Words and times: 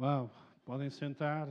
Uau, 0.00 0.30
podem 0.64 0.88
sentar. 0.90 1.48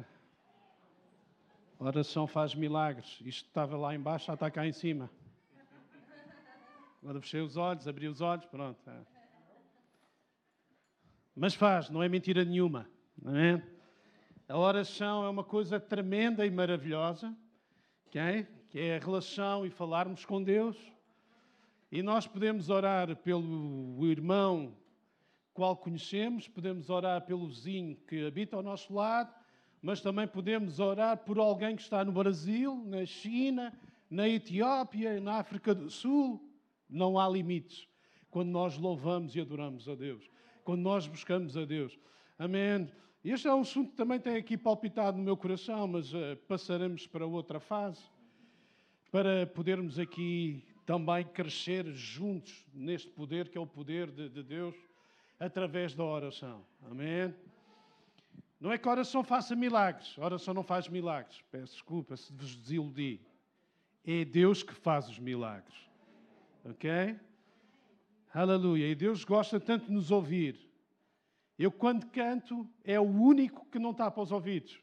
A 1.77 1.83
oração 1.83 2.25
faz 2.25 2.55
milagres. 2.55 3.19
Isto 3.25 3.45
estava 3.45 3.75
lá 3.75 3.93
embaixo, 3.93 4.27
já 4.27 4.35
está 4.35 4.49
cá 4.49 4.65
em 4.65 4.71
cima. 4.71 5.09
Agora 7.03 7.19
fechei 7.19 7.41
os 7.41 7.57
olhos, 7.57 7.89
abri 7.89 8.07
os 8.07 8.21
olhos, 8.21 8.45
pronto. 8.45 8.79
É. 8.89 9.01
Mas 11.35 11.55
faz, 11.55 11.89
não 11.89 12.01
é 12.01 12.07
mentira 12.07 12.45
nenhuma. 12.45 12.89
Não 13.21 13.35
é? 13.35 13.61
A 14.47 14.57
oração 14.57 15.25
é 15.25 15.29
uma 15.29 15.43
coisa 15.43 15.77
tremenda 15.77 16.45
e 16.45 16.49
maravilhosa, 16.49 17.35
okay? 18.05 18.47
que 18.69 18.79
é 18.79 18.95
a 18.95 18.99
relação 18.99 19.65
e 19.65 19.69
falarmos 19.69 20.23
com 20.23 20.41
Deus. 20.41 20.77
E 21.91 22.01
nós 22.01 22.25
podemos 22.25 22.69
orar 22.69 23.13
pelo 23.17 24.07
irmão 24.07 24.73
qual 25.57 25.75
conhecemos, 25.75 26.47
podemos 26.47 26.87
orar 26.87 27.25
pelo 27.25 27.47
vizinho 27.47 27.97
que 28.07 28.27
habita 28.27 28.55
ao 28.55 28.61
nosso 28.61 28.93
lado, 28.93 29.33
mas 29.81 29.99
também 30.01 30.27
podemos 30.27 30.79
orar 30.79 31.17
por 31.17 31.39
alguém 31.39 31.75
que 31.75 31.81
está 31.81 32.05
no 32.05 32.11
Brasil, 32.11 32.79
na 32.85 33.03
China, 33.07 33.73
na 34.07 34.29
Etiópia, 34.29 35.19
na 35.19 35.39
África 35.39 35.73
do 35.73 35.89
Sul. 35.89 36.47
Não 36.87 37.17
há 37.17 37.27
limites 37.27 37.87
quando 38.29 38.49
nós 38.49 38.77
louvamos 38.77 39.35
e 39.35 39.41
adoramos 39.41 39.89
a 39.89 39.95
Deus, 39.95 40.29
quando 40.63 40.81
nós 40.81 41.07
buscamos 41.07 41.57
a 41.57 41.65
Deus. 41.65 41.97
Amém. 42.37 42.87
Este 43.25 43.47
é 43.47 43.53
um 43.55 43.61
assunto 43.61 43.89
que 43.89 43.97
também 43.97 44.19
tem 44.19 44.35
aqui 44.35 44.59
palpitado 44.59 45.17
no 45.17 45.23
meu 45.23 45.35
coração, 45.35 45.87
mas 45.87 46.13
uh, 46.13 46.37
passaremos 46.47 47.07
para 47.07 47.25
outra 47.25 47.59
fase, 47.59 48.03
para 49.11 49.47
podermos 49.47 49.97
aqui 49.97 50.63
também 50.85 51.25
crescer 51.25 51.83
juntos 51.93 52.63
neste 52.71 53.09
poder 53.09 53.49
que 53.49 53.57
é 53.57 53.61
o 53.61 53.65
poder 53.65 54.11
de, 54.11 54.29
de 54.29 54.43
Deus 54.43 54.86
através 55.39 55.93
da 55.93 56.03
oração. 56.03 56.65
Amém? 56.89 57.33
Não 58.59 58.71
é 58.71 58.77
que 58.77 58.87
a 58.87 58.91
oração 58.91 59.23
faça 59.23 59.55
milagres. 59.55 60.15
A 60.17 60.25
oração 60.25 60.53
não 60.53 60.63
faz 60.63 60.87
milagres. 60.87 61.41
Peço 61.51 61.73
desculpa 61.73 62.17
se 62.17 62.33
vos 62.33 62.55
desiludi. 62.55 63.21
É 64.03 64.25
Deus 64.25 64.63
que 64.63 64.73
faz 64.73 65.07
os 65.07 65.19
milagres. 65.19 65.77
Ok? 66.65 67.19
Aleluia. 68.33 68.89
E 68.89 68.95
Deus 68.95 69.23
gosta 69.23 69.59
tanto 69.59 69.85
de 69.85 69.91
nos 69.91 70.11
ouvir. 70.11 70.59
Eu, 71.57 71.71
quando 71.71 72.07
canto, 72.07 72.67
é 72.83 72.99
o 72.99 73.03
único 73.03 73.65
que 73.67 73.79
não 73.79 73.93
para 73.93 74.21
os 74.21 74.31
ouvidos. 74.31 74.79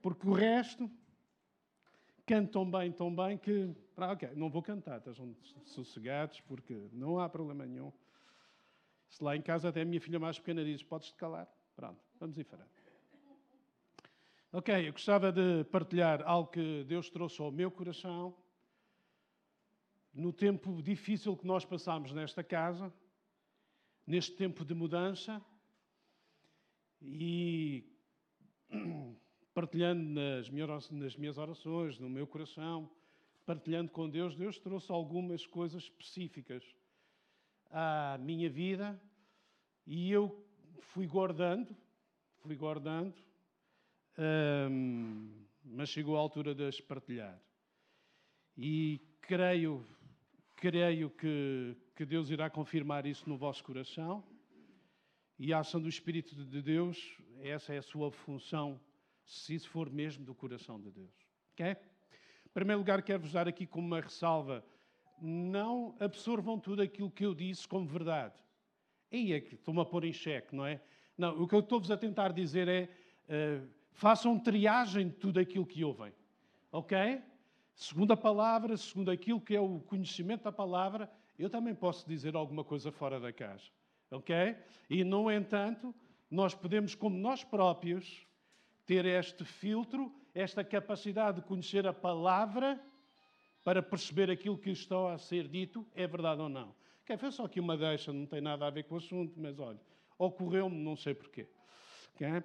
Porque 0.00 0.26
o 0.26 0.32
resto 0.32 0.90
canto 2.26 2.50
tão 2.50 2.68
bem, 2.68 2.90
tão 2.90 3.14
bem 3.14 3.38
que. 3.38 3.74
Ah, 3.96 4.12
ok, 4.12 4.30
não 4.34 4.50
vou 4.50 4.62
cantar, 4.62 4.98
estejam 4.98 5.32
sossegados, 5.64 6.40
porque 6.40 6.88
não 6.92 7.20
há 7.20 7.28
problema 7.28 7.64
nenhum. 7.64 7.92
Se 9.12 9.22
lá 9.22 9.36
em 9.36 9.42
casa 9.42 9.68
até 9.68 9.82
a 9.82 9.84
minha 9.84 10.00
filha 10.00 10.18
mais 10.18 10.38
pequena 10.38 10.64
diz: 10.64 10.82
Podes-te 10.82 11.14
calar? 11.16 11.46
Pronto, 11.76 12.00
vamos 12.18 12.38
em 12.38 12.44
frente. 12.44 12.64
Ok, 14.50 14.88
eu 14.88 14.92
gostava 14.92 15.30
de 15.30 15.64
partilhar 15.64 16.22
algo 16.24 16.50
que 16.50 16.82
Deus 16.84 17.10
trouxe 17.10 17.40
ao 17.42 17.52
meu 17.52 17.70
coração 17.70 18.34
no 20.14 20.32
tempo 20.32 20.82
difícil 20.82 21.36
que 21.36 21.46
nós 21.46 21.64
passamos 21.64 22.12
nesta 22.12 22.42
casa, 22.42 22.92
neste 24.06 24.32
tempo 24.32 24.64
de 24.64 24.74
mudança 24.74 25.44
e 27.02 27.84
partilhando 29.52 30.02
nas 30.02 30.48
minhas 31.16 31.36
orações, 31.36 31.98
no 31.98 32.08
meu 32.08 32.26
coração, 32.26 32.90
partilhando 33.44 33.90
com 33.90 34.08
Deus, 34.08 34.34
Deus 34.34 34.58
trouxe 34.58 34.90
algumas 34.90 35.46
coisas 35.46 35.82
específicas 35.82 36.64
à 37.72 38.18
minha 38.20 38.50
vida 38.50 39.00
e 39.86 40.12
eu 40.12 40.46
fui 40.80 41.06
guardando, 41.06 41.74
fui 42.40 42.54
guardando, 42.54 43.14
hum, 44.70 45.32
mas 45.64 45.88
chegou 45.88 46.16
a 46.16 46.20
altura 46.20 46.54
de 46.54 46.64
as 46.64 46.80
partilhar. 46.80 47.40
E 48.56 49.00
creio, 49.22 49.84
creio 50.54 51.10
que, 51.10 51.76
que 51.96 52.04
Deus 52.04 52.28
irá 52.28 52.50
confirmar 52.50 53.06
isso 53.06 53.28
no 53.28 53.36
vosso 53.36 53.64
coração. 53.64 54.22
E 55.38 55.52
a 55.52 55.60
ação 55.60 55.80
do 55.80 55.88
Espírito 55.88 56.34
de 56.34 56.62
Deus, 56.62 57.16
essa 57.40 57.72
é 57.72 57.78
a 57.78 57.82
sua 57.82 58.12
função, 58.12 58.78
se 59.24 59.54
isso 59.54 59.68
for 59.70 59.90
mesmo 59.90 60.24
do 60.24 60.34
coração 60.34 60.78
de 60.78 60.90
Deus. 60.90 61.14
Ok? 61.52 61.66
Em 61.66 62.50
primeiro 62.52 62.80
lugar, 62.80 63.02
quero-vos 63.02 63.32
dar 63.32 63.48
aqui 63.48 63.66
como 63.66 63.86
uma 63.86 64.00
ressalva 64.00 64.64
não 65.22 65.94
absorvam 66.00 66.58
tudo 66.58 66.82
aquilo 66.82 67.10
que 67.10 67.24
eu 67.24 67.34
disse 67.34 67.66
como 67.68 67.86
verdade. 67.86 68.34
E 69.10 69.32
é 69.32 69.40
que 69.40 69.54
estou-me 69.54 69.80
a 69.80 69.84
pôr 69.84 70.04
em 70.04 70.12
xeque, 70.12 70.54
não 70.54 70.66
é? 70.66 70.80
Não, 71.16 71.40
o 71.40 71.46
que 71.46 71.54
eu 71.54 71.60
estou-vos 71.60 71.90
a 71.90 71.96
tentar 71.96 72.32
dizer 72.32 72.66
é 72.68 72.88
uh, 73.28 73.68
façam 73.92 74.38
triagem 74.38 75.08
de 75.08 75.14
tudo 75.14 75.38
aquilo 75.38 75.66
que 75.66 75.84
ouvem. 75.84 76.12
Ok? 76.72 77.22
Segundo 77.74 78.12
a 78.12 78.16
palavra, 78.16 78.76
segundo 78.76 79.10
aquilo 79.10 79.40
que 79.40 79.54
é 79.54 79.60
o 79.60 79.80
conhecimento 79.80 80.44
da 80.44 80.52
palavra, 80.52 81.10
eu 81.38 81.48
também 81.48 81.74
posso 81.74 82.08
dizer 82.08 82.34
alguma 82.34 82.64
coisa 82.64 82.90
fora 82.90 83.20
da 83.20 83.32
caixa. 83.32 83.70
Ok? 84.10 84.56
E, 84.90 85.04
no 85.04 85.30
entanto, 85.30 85.94
nós 86.30 86.54
podemos, 86.54 86.94
como 86.94 87.16
nós 87.16 87.44
próprios, 87.44 88.26
ter 88.86 89.04
este 89.04 89.44
filtro, 89.44 90.12
esta 90.34 90.64
capacidade 90.64 91.40
de 91.40 91.46
conhecer 91.46 91.86
a 91.86 91.92
palavra 91.92 92.80
para 93.64 93.82
perceber 93.82 94.30
aquilo 94.30 94.58
que 94.58 94.70
está 94.70 95.12
a 95.12 95.18
ser 95.18 95.46
dito 95.46 95.86
é 95.94 96.06
verdade 96.06 96.40
ou 96.40 96.48
não. 96.48 96.74
Quer 97.04 97.16
ver 97.16 97.32
só 97.32 97.44
aqui 97.44 97.60
uma 97.60 97.76
deixa, 97.76 98.12
não 98.12 98.26
tem 98.26 98.40
nada 98.40 98.66
a 98.66 98.70
ver 98.70 98.84
com 98.84 98.94
o 98.94 98.98
assunto, 98.98 99.34
mas 99.36 99.58
olha, 99.58 99.80
ocorreu-me, 100.18 100.76
não 100.76 100.96
sei 100.96 101.14
porquê. 101.14 101.48
Okay? 102.14 102.42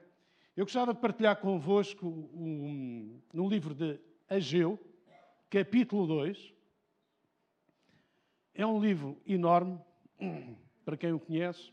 Eu 0.55 0.65
gostava 0.65 0.93
de 0.93 0.99
partilhar 0.99 1.39
convosco 1.39 2.07
um, 2.07 3.21
no 3.31 3.47
livro 3.47 3.75
de 3.75 3.99
Ageu, 4.27 4.79
capítulo 5.49 6.07
2. 6.07 6.53
É 8.55 8.65
um 8.65 8.79
livro 8.81 9.21
enorme, 9.25 9.79
para 10.83 10.97
quem 10.97 11.13
o 11.13 11.19
conhece. 11.19 11.71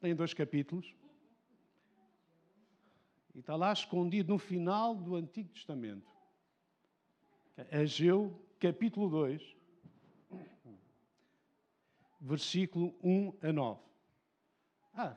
Tem 0.00 0.14
dois 0.14 0.32
capítulos. 0.32 0.94
E 3.34 3.40
está 3.40 3.56
lá 3.56 3.72
escondido 3.72 4.32
no 4.32 4.38
final 4.38 4.94
do 4.94 5.16
Antigo 5.16 5.48
Testamento. 5.48 6.11
Ageu, 7.70 8.38
capítulo 8.58 9.08
2, 9.08 9.56
versículo 12.20 12.94
1 13.02 13.34
a 13.42 13.52
9. 13.52 13.80
Ah, 14.94 15.16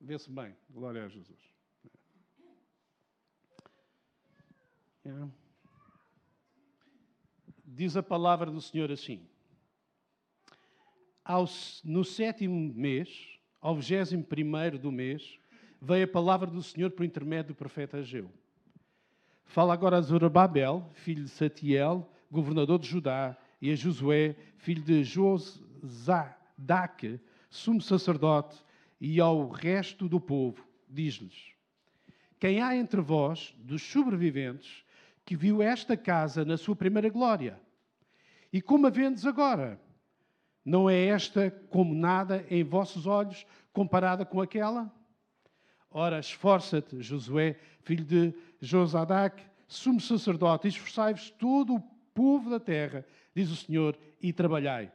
vê-se 0.00 0.30
bem, 0.30 0.56
glória 0.70 1.04
a 1.04 1.08
Jesus. 1.08 1.38
É. 5.04 5.10
Diz 7.64 7.96
a 7.96 8.02
palavra 8.02 8.50
do 8.50 8.60
Senhor 8.60 8.90
assim: 8.90 9.28
ao, 11.24 11.44
no 11.84 12.04
sétimo 12.04 12.72
mês, 12.74 13.38
ao 13.60 13.76
vigésimo 13.76 14.24
primeiro 14.24 14.78
do 14.78 14.92
mês, 14.92 15.38
veio 15.80 16.04
a 16.04 16.08
palavra 16.08 16.50
do 16.50 16.62
Senhor 16.62 16.90
por 16.90 17.04
intermédio 17.04 17.54
do 17.54 17.56
profeta 17.56 17.98
Ageu 17.98 18.30
Fala 19.44 19.74
agora 19.74 19.98
a 19.98 20.00
Zorobabel, 20.00 20.88
filho 20.94 21.24
de 21.24 21.30
Satiel, 21.30 22.08
governador 22.30 22.78
de 22.78 22.88
Judá, 22.88 23.36
e 23.60 23.70
a 23.70 23.76
Josué, 23.76 24.34
filho 24.56 24.82
de 24.82 25.04
Josadac, 25.04 26.40
sumo 27.50 27.80
sacerdote, 27.80 28.62
e 29.00 29.20
ao 29.20 29.48
resto 29.48 30.08
do 30.08 30.20
povo, 30.20 30.66
diz-lhes: 30.88 31.52
Quem 32.40 32.60
há 32.60 32.76
entre 32.76 33.00
vós, 33.00 33.54
dos 33.58 33.82
sobreviventes, 33.82 34.84
que 35.24 35.36
viu 35.36 35.62
esta 35.62 35.96
casa 35.96 36.44
na 36.44 36.56
sua 36.56 36.74
primeira 36.74 37.08
glória? 37.08 37.60
E 38.52 38.60
como 38.60 38.86
a 38.86 38.90
vendes 38.90 39.24
agora? 39.26 39.80
Não 40.64 40.88
é 40.88 41.06
esta 41.06 41.50
como 41.68 41.94
nada 41.94 42.44
em 42.48 42.62
vossos 42.62 43.06
olhos 43.06 43.46
comparada 43.72 44.24
com 44.24 44.40
aquela? 44.40 44.92
Ora, 45.94 46.18
esforça-te, 46.18 47.02
Josué, 47.02 47.56
filho 47.82 48.04
de 48.04 48.34
Josadac, 48.60 49.42
sumo 49.68 50.00
sacerdote, 50.00 50.66
esforçai-vos 50.66 51.30
todo 51.30 51.74
o 51.74 51.82
povo 52.14 52.48
da 52.48 52.58
terra, 52.58 53.04
diz 53.34 53.50
o 53.50 53.56
Senhor, 53.56 53.98
e 54.20 54.32
trabalhai. 54.32 54.90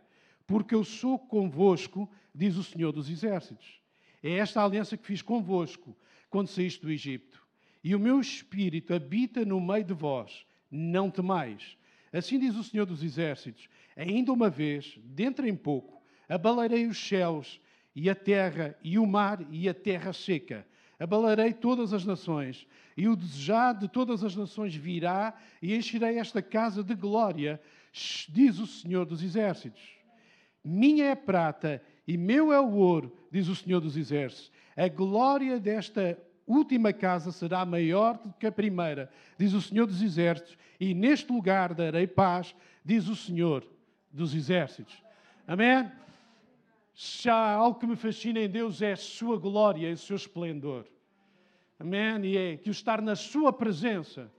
Porque 0.48 0.74
eu 0.74 0.84
sou 0.84 1.20
convosco, 1.20 2.10
diz 2.34 2.58
o 2.58 2.64
Senhor 2.64 2.92
dos 2.92 3.12
Exércitos. 3.12 3.80
É 4.24 4.32
esta 4.38 4.64
aliança 4.64 4.98
que 4.98 5.06
fiz 5.06 5.22
convosco 5.22 5.96
quando 6.32 6.48
saíste 6.48 6.82
do 6.82 6.92
Egito. 6.92 7.46
E 7.84 7.94
o 7.94 8.00
meu 8.00 8.20
espírito 8.20 8.92
habita 8.92 9.46
no 9.46 9.62
meio 9.62 9.84
de 9.84 9.94
vós. 9.94 10.48
Não 10.70 11.12
temais. 11.12 11.78
Assim 12.12 12.40
diz 12.40 12.56
o 12.56 12.64
Senhor 12.64 12.88
dos 12.88 13.04
Exércitos: 13.04 13.70
ainda 13.96 14.34
uma 14.34 14.50
vez, 14.50 14.98
dentro 15.04 15.48
em 15.48 15.56
pouco, 15.56 16.02
abalarei 16.28 16.88
os 16.88 16.98
céus 16.98 17.62
e 17.96 18.10
a 18.10 18.16
terra 18.16 18.76
e 18.84 18.98
o 18.98 19.06
mar 19.06 19.46
e 19.52 19.70
a 19.70 19.74
terra 19.76 20.12
seca 20.12 20.66
Abalarei 21.00 21.54
todas 21.54 21.94
as 21.94 22.06
nações, 22.06 22.68
e 22.96 23.08
o 23.08 23.16
desejado 23.16 23.82
de 23.82 23.88
todas 23.88 24.24
as 24.24 24.36
nações 24.36 24.76
virá, 24.76 25.36
e 25.62 25.76
encherei 25.76 26.18
esta 26.18 26.42
casa 26.42 26.84
de 26.84 26.96
glória, 26.96 27.62
diz 28.30 28.60
o 28.60 28.66
Senhor 28.66 29.06
dos 29.06 29.22
Exércitos. 29.22 29.82
Minha 30.64 31.06
é 31.06 31.16
prata 31.16 31.82
e 32.08 32.18
meu 32.18 32.52
é 32.52 32.60
o 32.60 32.74
ouro, 32.74 33.16
diz 33.32 33.48
o 33.48 33.56
Senhor 33.56 33.80
dos 33.80 33.96
Exércitos. 33.96 34.52
A 34.76 34.88
glória 34.88 35.60
desta 35.60 36.18
última 36.46 36.92
casa 36.92 37.32
será 37.32 37.66
maior 37.66 38.18
do 38.18 38.34
que 38.34 38.48
a 38.48 38.52
primeira, 38.52 39.12
diz 39.38 39.54
o 39.54 39.62
Senhor 39.62 39.86
dos 39.86 40.02
Exércitos, 40.02 40.58
e 40.80 40.94
neste 40.94 41.32
lugar 41.32 41.74
darei 41.74 42.08
paz, 42.08 42.56
diz 42.84 43.08
o 43.08 43.16
Senhor 43.16 43.68
dos 44.12 44.34
Exércitos. 44.34 45.04
Amém? 45.48 45.90
Se 46.98 47.30
há 47.30 47.52
algo 47.52 47.80
que 47.80 47.86
me 47.86 47.96
fascina 47.96 48.40
em 48.40 48.50
Deus 48.50 48.82
é 48.82 48.94
a 48.94 48.98
sua 48.98 49.38
glória 49.38 49.88
e 49.88 49.94
o 49.94 49.98
seu 49.98 50.16
esplendor. 50.16 50.88
Amém? 51.78 52.26
E 52.26 52.36
é 52.36 52.58
que 52.58 52.70
o 52.70 52.72
estar 52.72 53.04
na 53.04 53.16
sua 53.16 53.54
presença, 53.54 54.32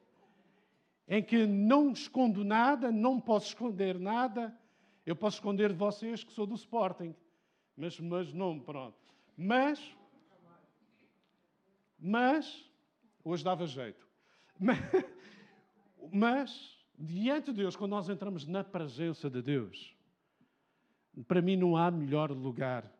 em 1.07 1.23
que 1.23 1.47
não 1.47 1.93
escondo 1.93 2.43
nada, 2.43 2.91
não 2.91 3.21
posso 3.21 3.47
esconder 3.47 3.97
nada, 3.97 4.53
eu 5.07 5.15
posso 5.15 5.37
esconder 5.37 5.69
de 5.69 5.79
vocês 5.79 6.25
que 6.25 6.33
sou 6.33 6.49
do 6.49 6.57
Sporting, 6.57 7.15
mas, 7.77 8.01
mas 8.01 8.33
não, 8.33 8.59
pronto. 8.59 8.99
Mas 9.37 9.97
mas, 11.99 12.65
hoje 13.25 13.43
dava 13.43 13.67
jeito. 13.67 14.07
Mas, 14.59 14.79
mas, 16.13 16.79
diante 16.97 17.53
de 17.53 17.59
Deus, 17.59 17.75
quando 17.75 17.91
nós 17.91 18.09
entramos 18.09 18.47
na 18.47 18.63
presença 18.63 19.29
de 19.29 19.43
Deus, 19.43 19.97
para 21.25 21.43
mim 21.43 21.57
não 21.57 21.77
há 21.77 21.91
melhor 21.91 22.31
lugar 22.31 22.91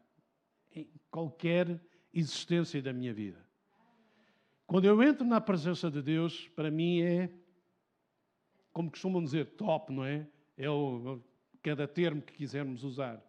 em 0.75 0.89
qualquer 1.11 1.81
existência 2.13 2.81
da 2.83 2.93
minha 2.93 3.13
vida. 3.13 3.39
Quando 4.67 4.85
eu 4.85 5.03
entro 5.03 5.27
na 5.27 5.41
presença 5.41 5.91
de 5.91 6.03
Deus, 6.03 6.49
para 6.49 6.71
mim 6.71 7.01
é, 7.01 7.31
como 8.73 8.91
costumam 8.91 9.23
dizer, 9.23 9.47
top, 9.57 9.93
não 9.93 10.05
é? 10.05 10.27
É 10.57 10.69
o, 10.69 11.21
cada 11.63 11.87
termo 11.87 12.21
que 12.21 12.35
quisermos 12.35 12.85
usar 12.85 13.23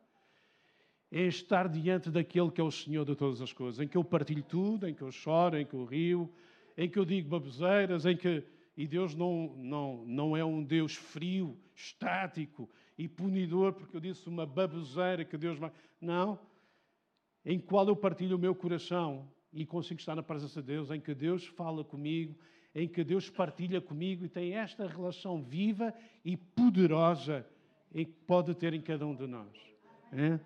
é 1.12 1.24
estar 1.24 1.68
diante 1.68 2.12
daquele 2.12 2.51
que 2.51 2.62
é 2.62 2.63
o 2.63 2.71
Senhor 2.71 3.03
de 3.03 3.15
todas 3.15 3.42
as 3.42 3.51
coisas, 3.51 3.80
em 3.80 3.88
que 3.88 3.97
eu 3.97 4.03
partilho 4.03 4.44
tudo, 4.44 4.88
em 4.88 4.94
que 4.94 5.01
eu 5.01 5.12
choro, 5.12 5.57
em 5.57 5.65
que 5.65 5.74
eu 5.74 5.83
rio, 5.83 6.31
em 6.77 6.88
que 6.88 7.00
eu 7.00 7.06
digo 7.06 7.30
baboseiras, 7.30 8.06
em 8.06 8.15
que. 8.15 8.44
E 8.77 8.88
Deus 8.88 9.13
não, 9.13 9.53
não, 9.57 10.06
não 10.06 10.38
é 10.38 10.45
um 10.45 10.63
Deus 10.63 10.95
frio, 10.95 11.57
estático 11.75 12.69
e 12.99 13.07
punidor, 13.07 13.71
porque 13.71 13.95
eu 13.95 14.01
disse 14.01 14.27
uma 14.27 14.45
baboseira 14.45 15.23
que 15.23 15.37
Deus 15.37 15.57
vai. 15.57 15.71
Não. 16.01 16.37
Em 17.45 17.57
qual 17.57 17.87
eu 17.87 17.95
partilho 17.95 18.35
o 18.35 18.39
meu 18.39 18.53
coração 18.53 19.25
e 19.53 19.65
consigo 19.65 20.01
estar 20.01 20.17
na 20.17 20.21
presença 20.21 20.61
de 20.61 20.67
Deus, 20.67 20.91
em 20.91 20.99
que 20.99 21.15
Deus 21.15 21.45
fala 21.47 21.81
comigo, 21.81 22.37
em 22.75 22.89
que 22.89 23.01
Deus 23.01 23.29
partilha 23.29 23.79
comigo 23.79 24.25
e 24.25 24.29
tem 24.29 24.53
esta 24.53 24.85
relação 24.85 25.41
viva 25.41 25.93
e 26.25 26.35
poderosa 26.35 27.47
que 27.89 28.05
pode 28.05 28.53
ter 28.53 28.73
em 28.73 28.81
cada 28.81 29.07
um 29.07 29.15
de 29.15 29.25
nós. 29.25 29.57
É? 30.11 30.37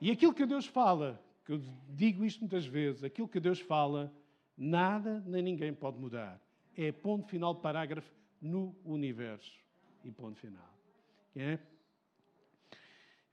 E 0.00 0.10
aquilo 0.10 0.32
que 0.32 0.46
Deus 0.46 0.64
fala, 0.64 1.22
que 1.44 1.52
eu 1.52 1.62
digo 1.90 2.24
isto 2.24 2.40
muitas 2.40 2.64
vezes, 2.64 3.04
aquilo 3.04 3.28
que 3.28 3.38
Deus 3.38 3.60
fala, 3.60 4.10
nada 4.56 5.22
nem 5.26 5.42
ninguém 5.42 5.74
pode 5.74 5.98
mudar. 5.98 6.40
É 6.74 6.90
ponto 6.90 7.28
final, 7.28 7.54
parágrafo 7.54 8.10
no 8.40 8.74
universo. 8.86 9.52
E 10.02 10.10
ponto 10.10 10.40
final. 10.40 10.74
É? 11.36 11.58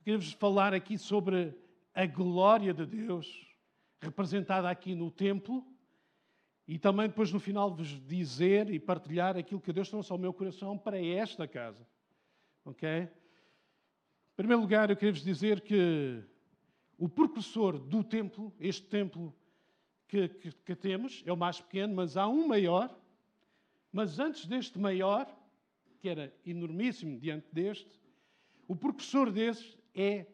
Queremos 0.04 0.34
falar 0.34 0.74
aqui 0.74 0.98
sobre 0.98 1.56
a 1.94 2.08
glória 2.08 2.74
de 2.74 2.88
Deus, 2.88 3.56
representada 4.00 4.68
aqui 4.68 4.96
no 4.96 5.12
templo, 5.12 5.64
e 6.68 6.80
também 6.80 7.08
depois 7.08 7.32
no 7.32 7.40
final 7.40 7.76
vos 7.76 7.90
dizer 8.08 8.72
e 8.72 8.80
partilhar 8.80 9.38
aquilo 9.38 9.62
que 9.62 9.72
Deus 9.72 9.90
trouxe 9.90 10.12
ao 10.12 10.18
meu 10.18 10.34
coração 10.34 10.76
para 10.76 11.00
esta 11.00 11.48
casa. 11.48 11.86
Ok? 12.66 12.90
Em 12.90 13.10
primeiro 14.36 14.62
lugar, 14.62 14.90
eu 14.90 14.96
queria 14.96 15.14
vos 15.14 15.24
dizer 15.24 15.62
que 15.62 16.24
o 16.98 17.08
precursor 17.08 17.78
do 17.78 18.04
templo, 18.04 18.52
este 18.60 18.88
templo 18.88 19.32
que, 20.08 20.30
que, 20.30 20.52
que, 20.52 20.76
temos, 20.76 21.22
é 21.28 21.32
o 21.32 21.38
mais 21.38 21.62
pequeno, 21.62 21.94
mas 21.94 22.18
há 22.18 22.28
um 22.28 22.48
maior. 22.48 23.00
Mas 23.92 24.18
antes 24.18 24.48
deste 24.48 24.80
maior, 24.80 25.32
que 26.00 26.10
era 26.10 26.34
enormíssimo 26.44 27.20
diante 27.20 27.54
deste, 27.54 28.02
o 28.68 28.76
precursor 28.76 29.32
desse 29.32 29.81
é 29.94 30.26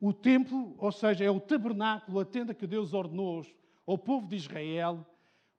o 0.00 0.12
templo, 0.12 0.74
ou 0.78 0.90
seja, 0.90 1.24
é 1.24 1.30
o 1.30 1.40
tabernáculo, 1.40 2.20
a 2.20 2.24
tenda 2.24 2.52
que 2.52 2.66
Deus 2.66 2.92
ordenou 2.92 3.46
ao 3.86 3.96
povo 3.96 4.26
de 4.26 4.36
Israel 4.36 5.06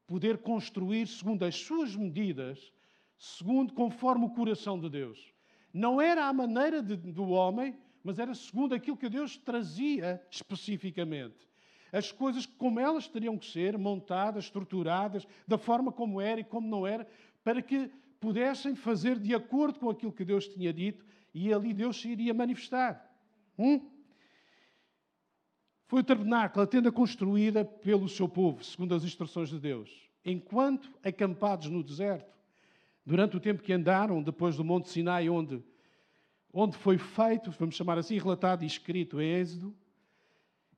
poder 0.06 0.40
construir 0.40 1.08
segundo 1.08 1.44
as 1.44 1.56
suas 1.56 1.96
medidas, 1.96 2.72
segundo 3.18 3.74
conforme 3.74 4.26
o 4.26 4.30
coração 4.30 4.80
de 4.80 4.90
Deus. 4.90 5.34
Não 5.74 6.00
era 6.00 6.26
a 6.26 6.34
maneira 6.34 6.84
de, 6.84 6.96
do 6.96 7.30
homem, 7.30 7.76
mas 8.04 8.20
era 8.20 8.36
segundo 8.36 8.76
aquilo 8.76 8.98
que 8.98 9.10
Deus 9.10 9.38
trazia 9.38 10.22
especificamente. 10.30 11.48
As 11.92 12.12
coisas 12.12 12.46
como 12.46 12.80
elas 12.80 13.08
teriam 13.08 13.38
que 13.38 13.46
ser 13.46 13.78
montadas, 13.78 14.46
estruturadas, 14.46 15.26
da 15.48 15.58
forma 15.58 15.92
como 15.92 16.20
era 16.20 16.42
e 16.42 16.44
como 16.44 16.68
não 16.68 16.86
era, 16.86 17.08
para 17.44 17.62
que 17.62 17.90
pudessem 18.20 18.76
fazer 18.76 19.20
de 19.20 19.34
acordo 19.34 19.80
com 19.80 19.90
aquilo 19.90 20.12
que 20.12 20.26
Deus 20.26 20.48
tinha 20.48 20.74
dito 20.74 21.06
e 21.34 21.54
ali 21.54 21.74
Deus 21.74 22.02
se 22.02 22.10
iria 22.10 22.34
manifestar. 22.34 23.13
Hum? 23.58 23.90
Foi 25.88 26.02
o 26.02 26.04
tabernáculo, 26.04 26.64
a 26.64 26.68
tenda 26.68 26.92
construída 26.92 27.64
pelo 27.64 28.10
seu 28.10 28.28
povo, 28.28 28.64
segundo 28.64 28.96
as 28.96 29.04
instruções 29.04 29.50
de 29.50 29.60
Deus. 29.60 30.10
Enquanto 30.26 30.90
acampados 31.04 31.70
no 31.70 31.84
deserto, 31.84 32.34
durante 33.06 33.38
o 33.38 33.40
tempo 33.40 33.62
que 33.62 33.74
andaram 33.74 34.24
depois 34.24 34.56
do 34.56 34.64
Monte 34.64 34.90
Sinai, 34.90 35.30
onde 35.30 35.64
onde 36.54 36.78
foi 36.78 37.00
feito, 37.00 37.50
vamos 37.52 37.76
chamar 37.76 37.98
assim, 37.98 38.18
relatado 38.20 38.64
e 38.64 38.68
escrito 38.68 39.20
em 39.20 39.40
Êxodo, 39.40 39.76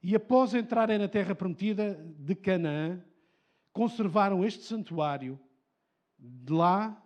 e 0.02 0.16
após 0.16 0.54
entrarem 0.54 0.98
na 0.98 1.08
terra 1.08 1.36
prometida 1.36 1.96
de 2.18 2.34
Canaã, 2.34 3.04
conservaram 3.74 4.46
este 4.46 4.64
santuário 4.64 5.38
de 6.18 6.54
lá 6.54 7.02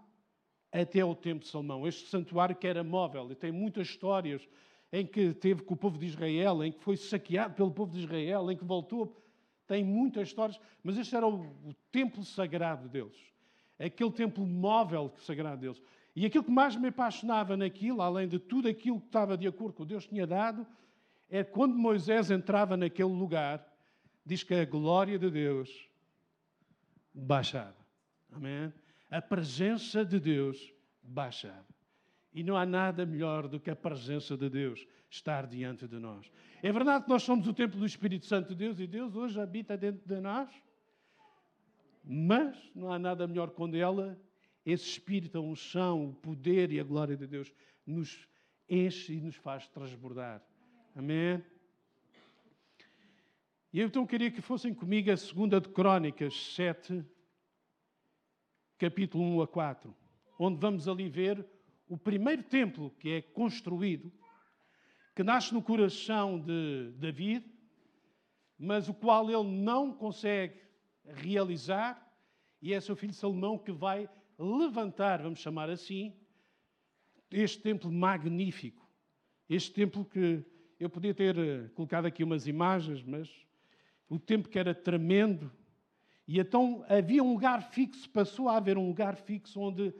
até 0.71 1.03
o 1.03 1.15
tempo 1.15 1.43
de 1.43 1.47
Salomão. 1.49 1.87
Este 1.87 2.07
santuário 2.09 2.55
que 2.55 2.67
era 2.67 2.83
móvel 2.83 3.31
e 3.31 3.35
tem 3.35 3.51
muitas 3.51 3.87
histórias 3.87 4.47
em 4.91 5.05
que 5.05 5.33
teve 5.33 5.63
com 5.63 5.73
o 5.73 5.77
povo 5.77 5.97
de 5.97 6.05
Israel, 6.05 6.63
em 6.63 6.71
que 6.71 6.83
foi 6.83 6.97
saqueado 6.97 7.53
pelo 7.53 7.71
povo 7.71 7.91
de 7.93 7.99
Israel, 7.99 8.51
em 8.51 8.57
que 8.57 8.65
voltou. 8.65 9.15
Tem 9.67 9.83
muitas 9.83 10.29
histórias, 10.29 10.59
mas 10.83 10.97
este 10.97 11.15
era 11.15 11.27
o, 11.27 11.41
o 11.41 11.73
templo 11.91 12.23
sagrado 12.23 12.89
deles. 12.89 13.17
Aquele 13.77 14.11
templo 14.11 14.45
móvel 14.45 15.13
sagrado 15.17 15.61
deles. 15.61 15.81
E 16.15 16.25
aquilo 16.25 16.43
que 16.43 16.51
mais 16.51 16.75
me 16.75 16.87
apaixonava 16.87 17.55
naquilo, 17.55 18.01
além 18.01 18.27
de 18.27 18.39
tudo 18.39 18.67
aquilo 18.67 18.99
que 18.99 19.05
estava 19.05 19.37
de 19.37 19.47
acordo 19.47 19.73
com 19.73 19.83
o 19.83 19.85
que 19.85 19.93
Deus 19.93 20.07
tinha 20.07 20.25
dado, 20.25 20.65
é 21.29 21.43
quando 21.43 21.75
Moisés 21.75 22.31
entrava 22.31 22.75
naquele 22.75 23.13
lugar, 23.13 23.65
diz 24.25 24.43
que 24.43 24.53
a 24.53 24.65
glória 24.65 25.19
de 25.19 25.29
Deus 25.29 25.87
baixava. 27.13 27.77
Amém? 28.31 28.73
A 29.09 29.21
presença 29.21 30.03
de 30.03 30.19
Deus 30.19 30.73
baixava. 31.01 31.65
E 32.33 32.43
não 32.43 32.55
há 32.55 32.65
nada 32.65 33.05
melhor 33.05 33.47
do 33.47 33.59
que 33.59 33.69
a 33.69 33.75
presença 33.75 34.37
de 34.37 34.49
Deus 34.49 34.85
estar 35.09 35.47
diante 35.47 35.87
de 35.87 35.97
nós. 35.97 36.31
É 36.61 36.71
verdade 36.71 37.05
que 37.05 37.09
nós 37.09 37.23
somos 37.23 37.47
o 37.47 37.53
templo 37.53 37.79
do 37.79 37.85
Espírito 37.85 38.25
Santo 38.25 38.49
de 38.49 38.55
Deus 38.55 38.79
e 38.79 38.85
Deus 38.85 39.15
hoje 39.15 39.39
habita 39.39 39.75
dentro 39.75 40.07
de 40.07 40.19
nós, 40.21 40.49
mas 42.03 42.55
não 42.75 42.91
há 42.91 42.99
nada 42.99 43.27
melhor 43.27 43.49
quando 43.51 43.75
ela 43.75 44.19
esse 44.65 44.85
Espírito, 44.85 45.37
a 45.37 45.41
unção, 45.41 46.09
o 46.09 46.13
poder 46.13 46.71
e 46.71 46.79
a 46.79 46.83
glória 46.83 47.17
de 47.17 47.25
Deus 47.25 47.51
nos 47.85 48.27
enche 48.69 49.13
e 49.13 49.21
nos 49.21 49.35
faz 49.35 49.67
transbordar. 49.67 50.43
Amém? 50.95 51.43
E 53.71 53.79
eu 53.79 53.87
então 53.87 54.05
queria 54.05 54.31
que 54.31 54.41
fossem 54.41 54.73
comigo 54.73 55.11
a 55.11 55.17
segunda 55.17 55.59
de 55.61 55.69
Crônicas 55.69 56.53
7, 56.55 57.05
capítulo 58.77 59.23
1 59.37 59.41
a 59.41 59.47
4, 59.47 59.95
onde 60.37 60.59
vamos 60.59 60.87
ali 60.87 61.07
ver 61.07 61.45
o 61.89 61.97
primeiro 61.97 62.43
templo 62.43 62.91
que 62.91 63.09
é 63.09 63.21
construído, 63.21 64.13
que 65.15 65.23
nasce 65.23 65.53
no 65.53 65.61
coração 65.61 66.39
de 66.39 66.91
David, 66.95 67.43
mas 68.57 68.87
o 68.87 68.93
qual 68.93 69.29
ele 69.29 69.49
não 69.49 69.91
consegue 69.91 70.61
realizar, 71.03 72.07
e 72.61 72.73
é 72.73 72.79
seu 72.79 72.95
filho 72.95 73.13
Salomão 73.13 73.57
que 73.57 73.71
vai 73.71 74.07
levantar, 74.37 75.21
vamos 75.21 75.39
chamar 75.39 75.69
assim, 75.69 76.15
este 77.31 77.61
templo 77.61 77.91
magnífico. 77.91 78.87
Este 79.49 79.73
templo 79.73 80.05
que 80.05 80.45
eu 80.79 80.89
podia 80.89 81.13
ter 81.13 81.37
eh, 81.37 81.69
colocado 81.69 82.05
aqui 82.05 82.23
umas 82.23 82.45
imagens, 82.47 83.03
mas 83.03 83.29
o 84.07 84.19
tempo 84.19 84.47
que 84.47 84.59
era 84.59 84.75
tremendo. 84.75 85.51
E 86.27 86.39
então 86.39 86.85
havia 86.87 87.23
um 87.23 87.33
lugar 87.33 87.71
fixo, 87.71 88.09
passou 88.09 88.47
a 88.47 88.57
haver 88.57 88.77
um 88.77 88.87
lugar 88.87 89.15
fixo 89.15 89.59
onde, 89.59 89.93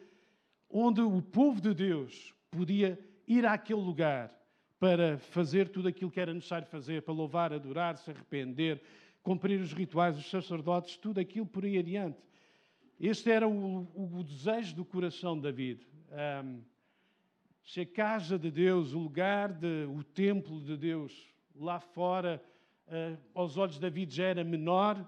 onde 0.69 1.01
o 1.01 1.21
povo 1.21 1.59
de 1.59 1.73
Deus 1.73 2.33
podia 2.51 2.99
ir 3.27 3.45
àquele 3.45 3.81
lugar 3.81 4.33
para 4.79 5.17
fazer 5.17 5.69
tudo 5.69 5.87
aquilo 5.87 6.11
que 6.11 6.19
era 6.19 6.33
necessário 6.33 6.67
fazer, 6.67 7.01
para 7.01 7.13
louvar, 7.13 7.51
adorar, 7.51 7.97
se 7.97 8.09
arrepender, 8.09 8.81
cumprir 9.21 9.59
os 9.59 9.73
rituais, 9.73 10.17
os 10.17 10.29
sacerdotes, 10.29 10.97
tudo 10.97 11.19
aquilo 11.19 11.45
por 11.45 11.65
aí 11.65 11.77
adiante. 11.77 12.17
Este 12.99 13.29
era 13.29 13.47
o, 13.47 13.87
o, 13.93 14.23
desejo 14.23 14.75
do 14.75 14.85
coração 14.85 15.35
de 15.35 15.43
David. 15.43 15.87
Um, 16.43 16.61
se 17.63 17.81
a 17.81 17.85
casa 17.85 18.37
de 18.37 18.49
Deus, 18.49 18.93
o 18.93 18.99
lugar, 18.99 19.53
de, 19.53 19.85
o 19.85 20.03
templo 20.03 20.59
de 20.61 20.75
Deus, 20.75 21.27
lá 21.55 21.79
fora, 21.79 22.43
uh, 22.87 23.17
aos 23.33 23.57
olhos 23.57 23.75
de 23.75 23.81
David, 23.81 24.13
já 24.13 24.25
era 24.25 24.43
menor. 24.43 25.05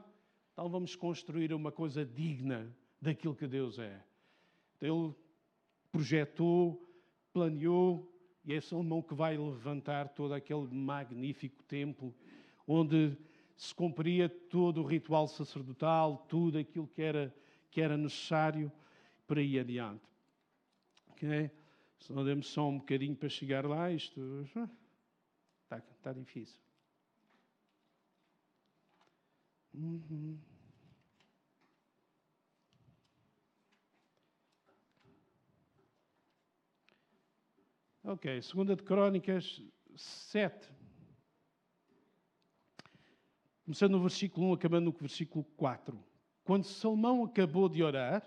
Então 0.54 0.70
vamos 0.70 0.96
construir 0.96 1.54
uma 1.54 1.72
coisa 1.72 2.06
digna 2.06 2.74
daquilo 3.02 3.36
que 3.36 3.48
Deus 3.48 3.80
é. 3.80 4.02
Então, 4.78 5.06
ele 5.06 5.16
projetou, 5.92 6.82
planeou, 7.34 8.12
e 8.44 8.54
é 8.54 8.62
Salomão 8.62 9.02
que 9.02 9.14
vai 9.14 9.38
levantar 9.38 10.10
todo 10.10 10.34
aquele 10.34 10.68
magnífico 10.68 11.62
templo 11.64 12.14
onde 12.68 13.18
se 13.56 13.76
cumpria 13.76 14.28
todo 14.28 14.82
o 14.82 14.86
ritual 14.86 15.28
sacerdotal, 15.28 16.26
tudo 16.28 16.58
aquilo 16.58 16.88
que 16.88 17.02
era, 17.02 17.36
que 17.70 17.82
era 17.82 17.96
necessário 17.98 18.72
para 19.28 19.42
ir 19.42 19.60
adiante. 19.60 20.04
Ok? 21.10 21.52
Se 22.00 22.12
não 22.12 22.26
demos 22.26 22.48
só 22.48 22.68
um 22.68 22.80
bocadinho 22.80 23.16
para 23.16 23.30
chegar 23.30 23.66
lá, 23.66 23.92
isto 23.92 24.42
está, 24.42 25.78
está 25.78 26.14
difícil. 26.14 26.60
Uhum. 29.74 30.40
Ok, 38.04 38.42
segunda 38.42 38.76
de 38.76 38.82
Crónicas 38.82 39.62
7. 39.96 40.74
Começando 43.64 43.92
no 43.92 44.02
versículo 44.02 44.48
1, 44.48 44.54
acabando 44.54 44.86
no 44.86 44.92
versículo 44.92 45.46
4. 45.56 46.04
Quando 46.44 46.64
Salomão 46.64 47.24
acabou 47.24 47.70
de 47.70 47.84
orar, 47.84 48.24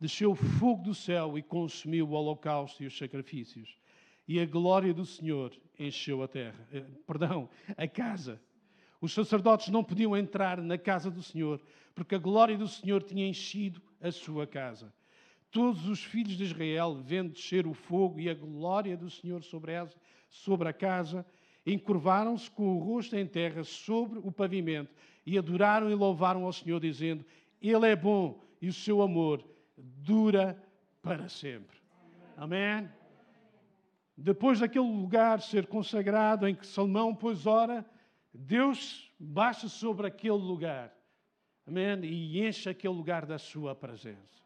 desceu 0.00 0.34
fogo 0.34 0.82
do 0.82 0.94
céu 0.96 1.38
e 1.38 1.44
consumiu 1.44 2.08
o 2.08 2.10
holocausto 2.10 2.82
e 2.82 2.88
os 2.88 2.98
sacrifícios. 2.98 3.78
E 4.26 4.40
a 4.40 4.44
glória 4.44 4.92
do 4.92 5.06
Senhor 5.06 5.56
encheu 5.78 6.24
a 6.24 6.26
terra, 6.26 6.68
eh, 6.72 6.84
perdão, 7.06 7.48
a 7.76 7.86
casa. 7.86 8.42
Os 9.00 9.14
sacerdotes 9.14 9.68
não 9.68 9.84
podiam 9.84 10.16
entrar 10.16 10.60
na 10.60 10.76
casa 10.76 11.08
do 11.08 11.22
Senhor, 11.22 11.62
porque 11.94 12.16
a 12.16 12.18
glória 12.18 12.58
do 12.58 12.66
Senhor 12.66 13.00
tinha 13.00 13.28
enchido 13.28 13.80
a 14.00 14.10
sua 14.10 14.44
casa. 14.44 14.92
Todos 15.56 15.88
os 15.88 16.04
filhos 16.04 16.36
de 16.36 16.44
Israel, 16.44 17.00
vendo 17.02 17.32
descer 17.32 17.66
o 17.66 17.72
fogo 17.72 18.20
e 18.20 18.28
a 18.28 18.34
glória 18.34 18.94
do 18.94 19.08
Senhor 19.08 19.42
sobre, 19.42 20.68
a 20.68 20.72
casa, 20.74 21.24
encurvaram-se 21.64 22.50
com 22.50 22.76
o 22.76 22.78
rosto 22.78 23.16
em 23.16 23.26
terra 23.26 23.64
sobre 23.64 24.18
o 24.18 24.30
pavimento 24.30 24.94
e 25.24 25.38
adoraram 25.38 25.90
e 25.90 25.94
louvaram 25.94 26.44
ao 26.44 26.52
Senhor, 26.52 26.78
dizendo: 26.78 27.24
Ele 27.58 27.86
é 27.86 27.96
bom 27.96 28.38
e 28.60 28.68
o 28.68 28.72
seu 28.72 29.00
amor 29.00 29.42
dura 29.78 30.62
para 31.00 31.26
sempre. 31.26 31.78
Amém? 32.36 32.86
Depois 34.14 34.60
daquele 34.60 34.84
lugar 34.84 35.40
ser 35.40 35.66
consagrado 35.68 36.46
em 36.46 36.54
que 36.54 36.66
Salomão 36.66 37.14
pôs 37.14 37.46
ora, 37.46 37.82
Deus 38.30 39.10
baixa 39.18 39.70
sobre 39.70 40.06
aquele 40.06 40.34
lugar. 40.34 40.94
Amém? 41.66 42.04
E 42.04 42.46
enche 42.46 42.68
aquele 42.68 42.92
lugar 42.92 43.24
da 43.24 43.38
sua 43.38 43.74
presença. 43.74 44.45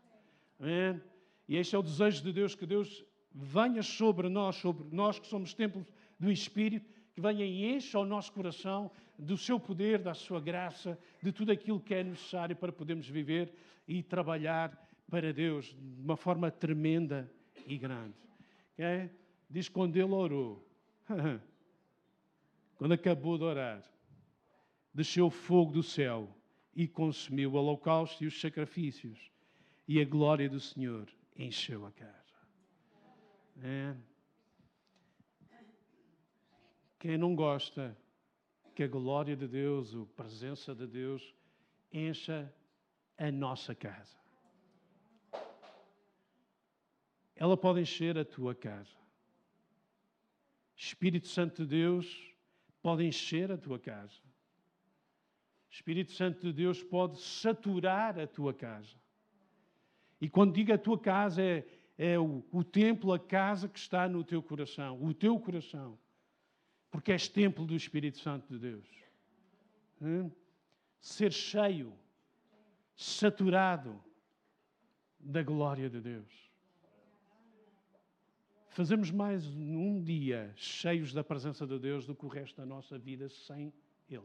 Amém? 0.60 1.00
E 1.48 1.56
este 1.56 1.74
é 1.74 1.78
o 1.78 1.82
desejo 1.82 2.22
de 2.22 2.32
Deus, 2.32 2.54
que 2.54 2.66
Deus 2.66 3.02
venha 3.34 3.82
sobre 3.82 4.28
nós, 4.28 4.56
sobre 4.56 4.94
nós 4.94 5.18
que 5.18 5.26
somos 5.26 5.54
templos 5.54 5.86
do 6.18 6.30
Espírito, 6.30 6.88
que 7.14 7.20
venha 7.20 7.44
e 7.44 7.74
encha 7.74 7.98
o 7.98 8.04
nosso 8.04 8.30
coração 8.32 8.90
do 9.18 9.38
seu 9.38 9.58
poder, 9.58 10.00
da 10.00 10.12
sua 10.12 10.38
graça, 10.38 10.98
de 11.22 11.32
tudo 11.32 11.50
aquilo 11.50 11.80
que 11.80 11.94
é 11.94 12.04
necessário 12.04 12.54
para 12.54 12.70
podermos 12.70 13.08
viver 13.08 13.54
e 13.88 14.02
trabalhar 14.02 14.78
para 15.10 15.32
Deus 15.32 15.66
de 15.66 16.02
uma 16.02 16.16
forma 16.16 16.50
tremenda 16.50 17.30
e 17.66 17.78
grande. 17.78 18.14
Okay? 18.74 19.10
Diz 19.48 19.68
quando 19.68 19.96
ele 19.96 20.12
orou, 20.12 20.68
quando 22.76 22.92
acabou 22.92 23.38
de 23.38 23.44
orar, 23.44 23.82
desceu 24.92 25.30
fogo 25.30 25.72
do 25.72 25.82
céu 25.82 26.28
e 26.76 26.86
consumiu 26.86 27.52
o 27.52 27.56
holocausto 27.56 28.22
e 28.22 28.26
os 28.26 28.38
sacrifícios 28.40 29.30
e 29.90 30.00
a 30.00 30.04
glória 30.04 30.48
do 30.48 30.60
Senhor 30.60 31.08
encheu 31.36 31.84
a 31.84 31.90
casa. 31.90 32.36
É. 33.60 33.96
Quem 36.96 37.18
não 37.18 37.34
gosta 37.34 37.98
que 38.72 38.84
a 38.84 38.86
glória 38.86 39.36
de 39.36 39.48
Deus, 39.48 39.92
a 39.92 40.06
presença 40.14 40.76
de 40.76 40.86
Deus, 40.86 41.34
encha 41.92 42.54
a 43.18 43.32
nossa 43.32 43.74
casa. 43.74 44.16
Ela 47.34 47.56
pode 47.56 47.80
encher 47.80 48.16
a 48.16 48.24
tua 48.24 48.54
casa. 48.54 48.96
Espírito 50.76 51.26
Santo 51.26 51.64
de 51.64 51.68
Deus 51.68 52.32
pode 52.80 53.04
encher 53.04 53.50
a 53.50 53.58
tua 53.58 53.80
casa. 53.80 54.22
Espírito 55.68 56.12
Santo 56.12 56.42
de 56.42 56.52
Deus 56.52 56.80
pode 56.80 57.20
saturar 57.20 58.20
a 58.20 58.26
tua 58.28 58.54
casa. 58.54 59.00
E 60.20 60.28
quando 60.28 60.52
digo 60.52 60.72
a 60.72 60.78
tua 60.78 60.98
casa, 60.98 61.42
é, 61.42 61.66
é 61.96 62.18
o, 62.18 62.44
o 62.52 62.62
templo, 62.62 63.12
a 63.12 63.18
casa 63.18 63.68
que 63.68 63.78
está 63.78 64.08
no 64.08 64.22
teu 64.22 64.42
coração, 64.42 65.02
o 65.02 65.14
teu 65.14 65.38
coração. 65.38 65.98
Porque 66.90 67.12
és 67.12 67.28
templo 67.28 67.64
do 67.64 67.74
Espírito 67.74 68.18
Santo 68.18 68.52
de 68.52 68.58
Deus. 68.58 68.86
Hum? 70.02 70.30
Ser 71.00 71.32
cheio, 71.32 71.92
saturado 72.96 74.02
da 75.18 75.42
glória 75.42 75.88
de 75.88 76.00
Deus. 76.00 76.50
Fazemos 78.68 79.10
mais 79.10 79.46
um 79.46 80.02
dia 80.02 80.52
cheios 80.56 81.12
da 81.12 81.24
presença 81.24 81.66
de 81.66 81.78
Deus 81.78 82.06
do 82.06 82.14
que 82.14 82.24
o 82.24 82.28
resto 82.28 82.56
da 82.56 82.66
nossa 82.66 82.98
vida 82.98 83.28
sem 83.28 83.72
Ele. 84.08 84.22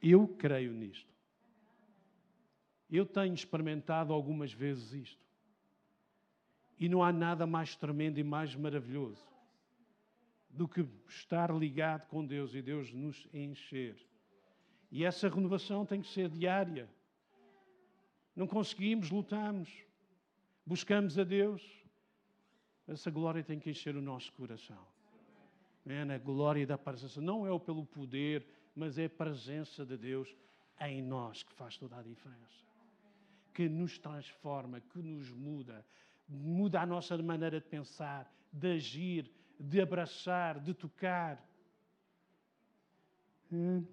Eu 0.00 0.28
creio 0.28 0.72
nisto. 0.72 1.17
Eu 2.90 3.04
tenho 3.04 3.34
experimentado 3.34 4.12
algumas 4.12 4.52
vezes 4.52 4.92
isto. 4.92 5.28
E 6.78 6.88
não 6.88 7.02
há 7.02 7.12
nada 7.12 7.46
mais 7.46 7.76
tremendo 7.76 8.18
e 8.18 8.24
mais 8.24 8.54
maravilhoso 8.54 9.26
do 10.48 10.66
que 10.66 10.86
estar 11.06 11.54
ligado 11.54 12.06
com 12.06 12.24
Deus 12.24 12.54
e 12.54 12.62
Deus 12.62 12.92
nos 12.92 13.28
encher. 13.34 13.96
E 14.90 15.04
essa 15.04 15.28
renovação 15.28 15.84
tem 15.84 16.00
que 16.00 16.08
ser 16.08 16.30
diária. 16.30 16.88
Não 18.34 18.46
conseguimos, 18.46 19.10
lutamos, 19.10 19.68
buscamos 20.64 21.18
a 21.18 21.24
Deus. 21.24 21.62
Essa 22.86 23.10
glória 23.10 23.42
tem 23.42 23.58
que 23.58 23.68
encher 23.68 23.94
o 23.94 24.00
nosso 24.00 24.32
coração. 24.32 24.86
É 25.84 26.02
a 26.02 26.18
glória 26.18 26.66
da 26.66 26.78
presença. 26.78 27.20
Não 27.20 27.46
é 27.46 27.50
o 27.50 27.60
pelo 27.60 27.84
poder, 27.84 28.46
mas 28.74 28.98
é 28.98 29.06
a 29.06 29.10
presença 29.10 29.84
de 29.84 29.96
Deus 29.96 30.34
em 30.80 31.02
nós 31.02 31.42
que 31.42 31.52
faz 31.52 31.76
toda 31.76 31.98
a 31.98 32.02
diferença 32.02 32.67
que 33.58 33.68
nos 33.68 33.98
transforma, 33.98 34.80
que 34.80 35.02
nos 35.02 35.32
muda, 35.32 35.84
muda 36.28 36.80
a 36.80 36.86
nossa 36.86 37.20
maneira 37.20 37.60
de 37.60 37.66
pensar, 37.66 38.32
de 38.52 38.74
agir, 38.74 39.32
de 39.58 39.80
abraçar, 39.80 40.60
de 40.60 40.72
tocar. 40.72 41.44
Hum. 43.50 43.84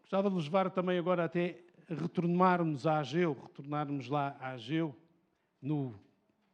Gostava 0.00 0.28
de 0.28 0.36
levar 0.36 0.70
também 0.70 0.98
agora 0.98 1.24
até 1.24 1.58
retornarmos 1.88 2.86
a 2.86 2.98
Ageu, 2.98 3.32
retornarmos 3.32 4.10
lá 4.10 4.36
a 4.40 4.50
Ageu, 4.50 4.94
no 5.58 5.98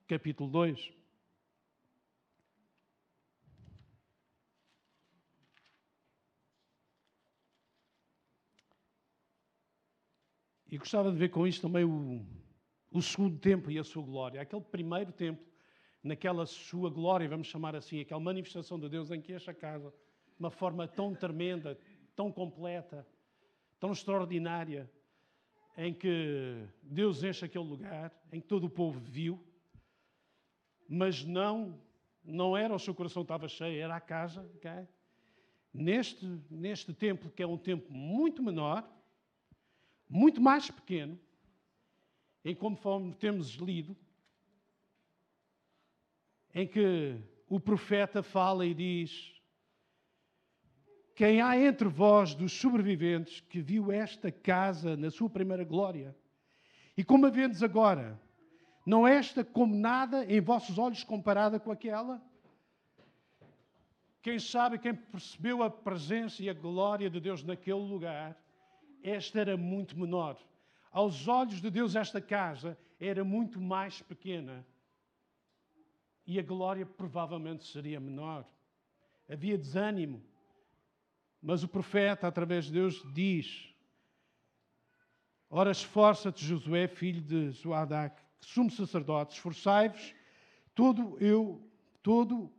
capítulo 0.07 0.49
2. 0.49 0.93
E 10.75 10.77
gostava 10.77 11.13
de 11.13 11.17
ver 11.17 11.29
com 11.29 11.47
isto 11.47 11.63
também 11.63 11.85
o, 11.85 12.27
o 12.91 13.01
segundo 13.01 13.39
tempo 13.39 13.71
e 13.71 13.79
a 13.79 13.85
sua 13.85 14.03
glória. 14.03 14.41
Aquele 14.41 14.61
primeiro 14.61 15.13
tempo, 15.13 15.41
naquela 16.03 16.45
sua 16.47 16.91
glória, 16.91 17.29
vamos 17.29 17.47
chamar 17.47 17.77
assim, 17.77 18.01
aquela 18.01 18.19
manifestação 18.19 18.77
de 18.81 18.89
Deus 18.89 19.09
em 19.13 19.21
que 19.21 19.33
esta 19.33 19.55
casa, 19.55 19.91
de 19.91 20.41
uma 20.41 20.51
forma 20.51 20.89
tão 20.89 21.15
tremenda, 21.15 21.79
tão 22.17 22.33
completa, 22.33 23.07
tão 23.79 23.93
extraordinária, 23.93 24.91
em 25.79 25.95
que 25.95 26.67
Deus 26.83 27.23
enche 27.23 27.45
aquele 27.45 27.69
lugar, 27.69 28.13
em 28.33 28.41
que 28.41 28.49
todo 28.49 28.65
o 28.65 28.71
povo 28.71 28.99
viu, 28.99 29.41
mas 30.89 31.25
não, 31.25 31.81
não 32.25 32.57
era 32.57 32.75
o 32.75 32.81
seu 32.81 32.97
coração 32.97 33.23
estava 33.23 33.47
cheio, 33.47 33.81
era 33.81 33.95
a 33.95 34.01
casa. 34.01 34.43
Okay? 34.57 34.89
Neste, 35.73 36.27
neste 36.51 36.93
templo, 36.93 37.31
que 37.31 37.45
é 37.45 37.47
um 37.47 37.57
templo 37.57 37.95
muito 37.95 38.43
menor, 38.43 38.93
muito 40.09 40.41
mais 40.41 40.71
pequeno, 40.71 41.19
em 42.45 42.55
conforme 42.55 43.15
temos 43.15 43.55
lido, 43.55 43.97
em 46.55 46.67
que 46.67 47.19
o 47.49 47.59
profeta 47.59 48.23
fala 48.23 48.65
e 48.67 48.75
diz: 48.75 49.35
Quem 51.15 51.41
há 51.41 51.59
entre 51.59 51.89
vós 51.89 52.35
dos 52.35 52.53
sobreviventes 52.53 53.41
que 53.41 53.61
viu 53.61 53.91
esta 53.91 54.31
casa 54.31 54.97
na 54.97 55.11
sua 55.11 55.31
primeira 55.31 55.65
glória, 55.65 56.17
e 56.97 57.03
como 57.03 57.27
a 57.27 57.31
vendes 57.31 57.63
agora, 57.63 58.21
Não 58.87 59.09
é 59.09 59.15
esta 59.17 59.43
como 59.43 59.75
nada 59.75 60.27
em 60.27 60.41
vossos 60.41 60.77
olhos 60.77 61.03
comparada 61.03 61.59
com 61.59 61.73
aquela? 61.73 62.23
Quem 64.21 64.39
sabe, 64.39 64.79
quem 64.79 64.95
percebeu 64.95 65.63
a 65.63 65.71
presença 65.71 66.43
e 66.43 66.51
a 66.51 66.55
glória 66.55 67.09
de 67.09 67.21
Deus 67.21 67.43
naquele 67.43 67.81
lugar, 67.81 68.37
esta 69.05 69.39
era 69.39 69.57
muito 69.57 69.99
menor. 69.99 70.39
Aos 70.91 71.29
olhos 71.29 71.61
de 71.61 71.71
Deus, 71.71 71.95
esta 71.95 72.21
casa 72.21 72.79
era 72.99 73.23
muito 73.23 73.61
mais 73.61 74.01
pequena. 74.01 74.67
E 76.27 76.39
a 76.39 76.43
glória 76.43 76.87
provavelmente 76.87 77.67
seria 77.67 78.01
menor. 78.01 78.47
Havia 79.29 79.59
desânimo. 79.59 80.25
Mas 81.43 81.63
o 81.63 81.69
profeta, 81.69 82.27
através 82.27 82.65
de 82.65 82.73
Deus, 82.73 83.05
diz: 83.13 83.75
Ora, 85.51 85.71
esforça-te, 85.71 86.43
Josué, 86.43 86.89
filho 86.89 87.21
de 87.21 87.51
Zoadac, 87.51 88.23
sumo 88.41 88.71
sacerdote, 88.71 89.35
esforçai-vos, 89.35 90.15
todo 90.75 91.19
eu, 91.21 91.63
todo, 92.03 92.51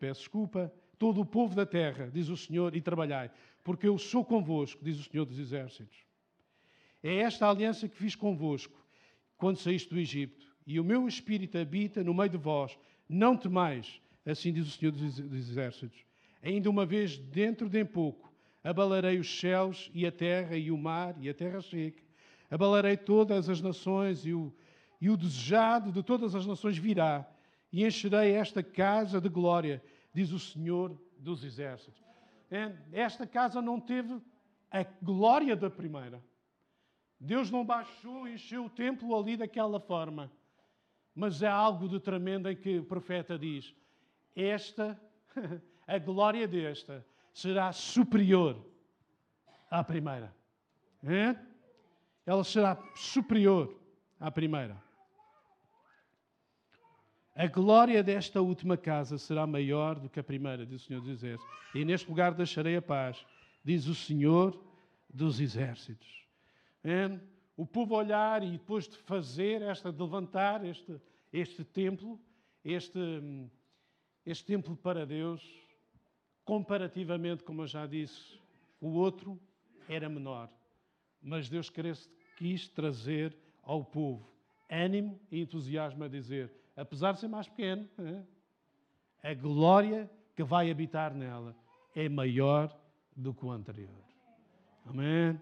peço 0.00 0.22
desculpa, 0.22 0.72
todo 0.98 1.20
o 1.20 1.26
povo 1.26 1.54
da 1.54 1.64
terra, 1.64 2.10
diz 2.10 2.28
o 2.28 2.36
Senhor, 2.36 2.74
e 2.74 2.80
trabalhai, 2.80 3.30
porque 3.66 3.88
eu 3.88 3.98
sou 3.98 4.24
convosco, 4.24 4.78
diz 4.80 4.96
o 4.96 5.10
Senhor 5.10 5.24
dos 5.24 5.40
Exércitos. 5.40 5.98
É 7.02 7.16
esta 7.16 7.50
aliança 7.50 7.88
que 7.88 7.96
fiz 7.96 8.14
convosco 8.14 8.80
quando 9.36 9.58
saíste 9.58 9.92
do 9.92 9.98
Egito, 9.98 10.46
e 10.64 10.78
o 10.78 10.84
meu 10.84 11.08
espírito 11.08 11.58
habita 11.58 12.04
no 12.04 12.14
meio 12.14 12.30
de 12.30 12.36
vós. 12.36 12.78
Não 13.08 13.36
temais, 13.36 14.00
assim 14.24 14.52
diz 14.52 14.68
o 14.68 14.70
Senhor 14.70 14.92
dos 14.92 15.18
Exércitos. 15.18 15.98
Ainda 16.40 16.70
uma 16.70 16.86
vez, 16.86 17.18
dentro 17.18 17.68
de 17.68 17.84
pouco, 17.84 18.32
abalarei 18.62 19.18
os 19.18 19.40
céus 19.40 19.90
e 19.92 20.06
a 20.06 20.12
terra 20.12 20.56
e 20.56 20.70
o 20.70 20.78
mar 20.78 21.16
e 21.20 21.28
a 21.28 21.34
terra 21.34 21.60
seca. 21.60 22.04
Abalarei 22.48 22.96
todas 22.96 23.48
as 23.48 23.60
nações 23.60 24.24
e 24.24 24.32
o, 24.32 24.54
e 25.00 25.10
o 25.10 25.16
desejado 25.16 25.90
de 25.90 26.04
todas 26.04 26.36
as 26.36 26.46
nações 26.46 26.78
virá. 26.78 27.28
E 27.72 27.84
encherei 27.84 28.30
esta 28.30 28.62
casa 28.62 29.20
de 29.20 29.28
glória, 29.28 29.82
diz 30.14 30.30
o 30.30 30.38
Senhor 30.38 30.96
dos 31.18 31.42
Exércitos. 31.42 32.05
Esta 32.92 33.26
casa 33.26 33.60
não 33.60 33.80
teve 33.80 34.20
a 34.70 34.84
glória 35.02 35.56
da 35.56 35.70
primeira. 35.70 36.22
Deus 37.18 37.50
não 37.50 37.64
baixou 37.64 38.28
encheu 38.28 38.66
o 38.66 38.70
templo 38.70 39.18
ali 39.18 39.36
daquela 39.36 39.80
forma. 39.80 40.30
Mas 41.14 41.42
é 41.42 41.48
algo 41.48 41.88
de 41.88 41.98
tremendo 41.98 42.48
em 42.48 42.56
que 42.56 42.78
o 42.78 42.84
profeta 42.84 43.38
diz: 43.38 43.74
Esta, 44.34 45.00
a 45.86 45.98
glória 45.98 46.46
desta, 46.46 47.06
será 47.32 47.72
superior 47.72 48.64
à 49.70 49.82
primeira. 49.82 50.34
É? 51.02 51.36
Ela 52.26 52.44
será 52.44 52.76
superior 52.94 53.80
à 54.20 54.30
primeira. 54.30 54.85
A 57.38 57.46
glória 57.46 58.02
desta 58.02 58.40
última 58.40 58.78
casa 58.78 59.18
será 59.18 59.46
maior 59.46 60.00
do 60.00 60.08
que 60.08 60.18
a 60.18 60.24
primeira, 60.24 60.64
diz 60.64 60.80
o 60.80 60.86
Senhor 60.86 61.02
dos 61.02 61.10
Exércitos. 61.10 61.46
E 61.74 61.84
neste 61.84 62.08
lugar 62.08 62.32
deixarei 62.32 62.76
a 62.76 62.80
paz, 62.80 63.26
diz 63.62 63.86
o 63.86 63.94
Senhor 63.94 64.58
dos 65.12 65.38
Exércitos. 65.38 66.26
O 67.54 67.66
povo 67.66 67.94
olhar 67.94 68.42
e 68.42 68.52
depois 68.52 68.88
de 68.88 68.96
fazer 68.96 69.60
esta, 69.60 69.92
de 69.92 70.00
levantar 70.00 70.64
este, 70.64 70.98
este 71.30 71.62
templo, 71.62 72.18
este, 72.64 72.98
este 74.24 74.46
templo 74.46 74.74
para 74.74 75.04
Deus, 75.04 75.42
comparativamente, 76.42 77.44
como 77.44 77.60
eu 77.62 77.66
já 77.66 77.86
disse, 77.86 78.38
o 78.80 78.88
outro 78.88 79.38
era 79.86 80.08
menor. 80.08 80.48
Mas 81.20 81.50
Deus 81.50 81.70
quis 82.38 82.66
trazer 82.66 83.36
ao 83.62 83.84
povo 83.84 84.26
ânimo 84.70 85.20
e 85.30 85.40
entusiasmo 85.40 86.02
a 86.02 86.08
dizer, 86.08 86.50
apesar 86.76 87.12
de 87.12 87.20
ser 87.20 87.28
mais 87.28 87.48
pequeno, 87.48 87.88
é? 87.98 89.30
a 89.30 89.34
glória 89.34 90.10
que 90.34 90.44
vai 90.44 90.70
habitar 90.70 91.14
nela 91.14 91.56
é 91.94 92.08
maior 92.08 92.76
do 93.16 93.32
que 93.32 93.44
o 93.44 93.50
anterior. 93.50 94.04
Amém? 94.84 95.40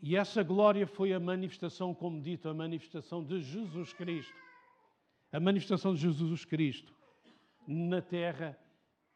E 0.00 0.16
essa 0.16 0.42
glória 0.42 0.86
foi 0.86 1.12
a 1.12 1.18
manifestação, 1.18 1.92
como 1.92 2.20
dito, 2.20 2.48
a 2.48 2.54
manifestação 2.54 3.24
de 3.24 3.42
Jesus 3.42 3.92
Cristo. 3.92 4.34
A 5.32 5.40
manifestação 5.40 5.94
de 5.94 6.00
Jesus 6.00 6.44
Cristo 6.44 6.94
na 7.66 8.00
terra, 8.00 8.56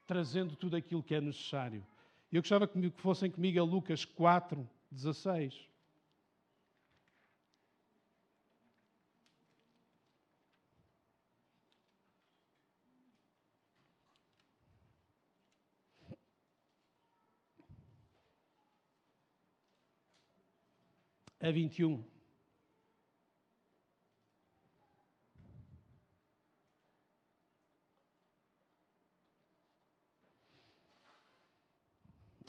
trazendo 0.07 0.57
tudo 0.57 0.77
aquilo 0.77 1.03
que 1.03 1.14
é 1.14 1.21
necessário. 1.21 1.87
Eu 2.33 2.43
gostava 2.43 2.66
que 2.66 2.90
fossem 2.97 3.31
comigo 3.31 3.61
a 3.61 3.62
Lucas 3.62 4.05
4, 4.05 4.69
16. 4.90 5.70
A 21.40 21.50
21. 21.50 22.05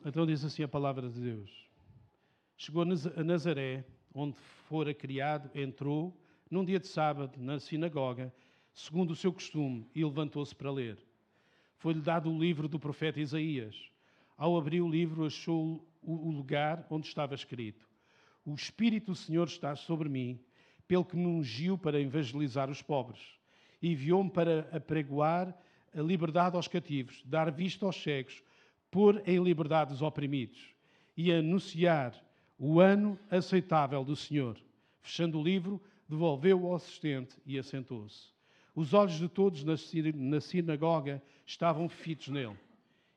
Então 0.04 0.26
diz 0.26 0.44
assim 0.44 0.64
a 0.64 0.68
palavra 0.68 1.10
de 1.10 1.22
Deus. 1.22 1.70
Chegou 2.58 2.82
a 2.82 3.24
Nazaré, 3.24 3.86
onde 4.14 4.36
fora 4.68 4.94
criado, 4.94 5.50
entrou 5.56 6.20
num 6.50 6.66
dia 6.66 6.80
de 6.80 6.88
sábado 6.88 7.40
na 7.40 7.60
sinagoga, 7.60 8.34
segundo 8.74 9.12
o 9.12 9.16
seu 9.16 9.32
costume, 9.32 9.88
e 9.96 10.04
levantou-se 10.04 10.56
para 10.56 10.72
ler. 10.72 10.98
Foi-lhe 11.78 12.02
dado 12.02 12.32
o 12.32 12.38
livro 12.38 12.68
do 12.68 12.80
profeta 12.80 13.20
Isaías. 13.20 13.90
Ao 14.36 14.58
abrir 14.58 14.82
o 14.82 14.90
livro, 14.90 15.26
achou 15.26 15.88
o 16.02 16.32
lugar 16.32 16.86
onde 16.90 17.08
estava 17.08 17.36
escrito: 17.36 17.91
o 18.46 18.54
Espírito 18.54 19.12
do 19.12 19.16
Senhor 19.16 19.48
está 19.48 19.76
sobre 19.76 20.10
mim, 20.10 20.40
pelo 20.88 21.06
que 21.06 21.16
me 21.16 21.26
ungiu 21.26 21.78
para 21.78 22.00
evangelizar 22.02 22.70
os 22.70 22.82
pobres. 22.82 23.20
Enviou-me 23.82 24.30
para 24.30 24.68
apregoar 24.72 25.56
a 25.94 26.02
liberdade 26.02 26.56
aos 26.56 26.68
cativos, 26.68 27.24
dar 27.26 27.52
vista 27.52 27.86
aos 27.86 28.02
cegos, 28.02 28.44
pôr 28.90 29.22
em 29.26 29.42
liberdade 29.42 29.94
os 29.94 30.02
oprimidos 30.02 30.76
e 31.16 31.32
anunciar 31.32 32.14
o 32.58 32.80
ano 32.80 33.18
aceitável 33.30 34.04
do 34.04 34.16
Senhor. 34.16 34.58
Fechando 35.02 35.40
o 35.40 35.44
livro, 35.44 35.82
devolveu-o 36.08 36.68
ao 36.68 36.76
assistente 36.76 37.38
e 37.46 37.58
assentou-se. 37.58 38.30
Os 38.76 38.94
olhos 38.94 39.18
de 39.18 39.28
todos 39.28 39.64
na 39.64 40.42
sinagoga 40.42 41.22
estavam 41.46 41.90
fitos 41.90 42.30
nele. 42.30 42.58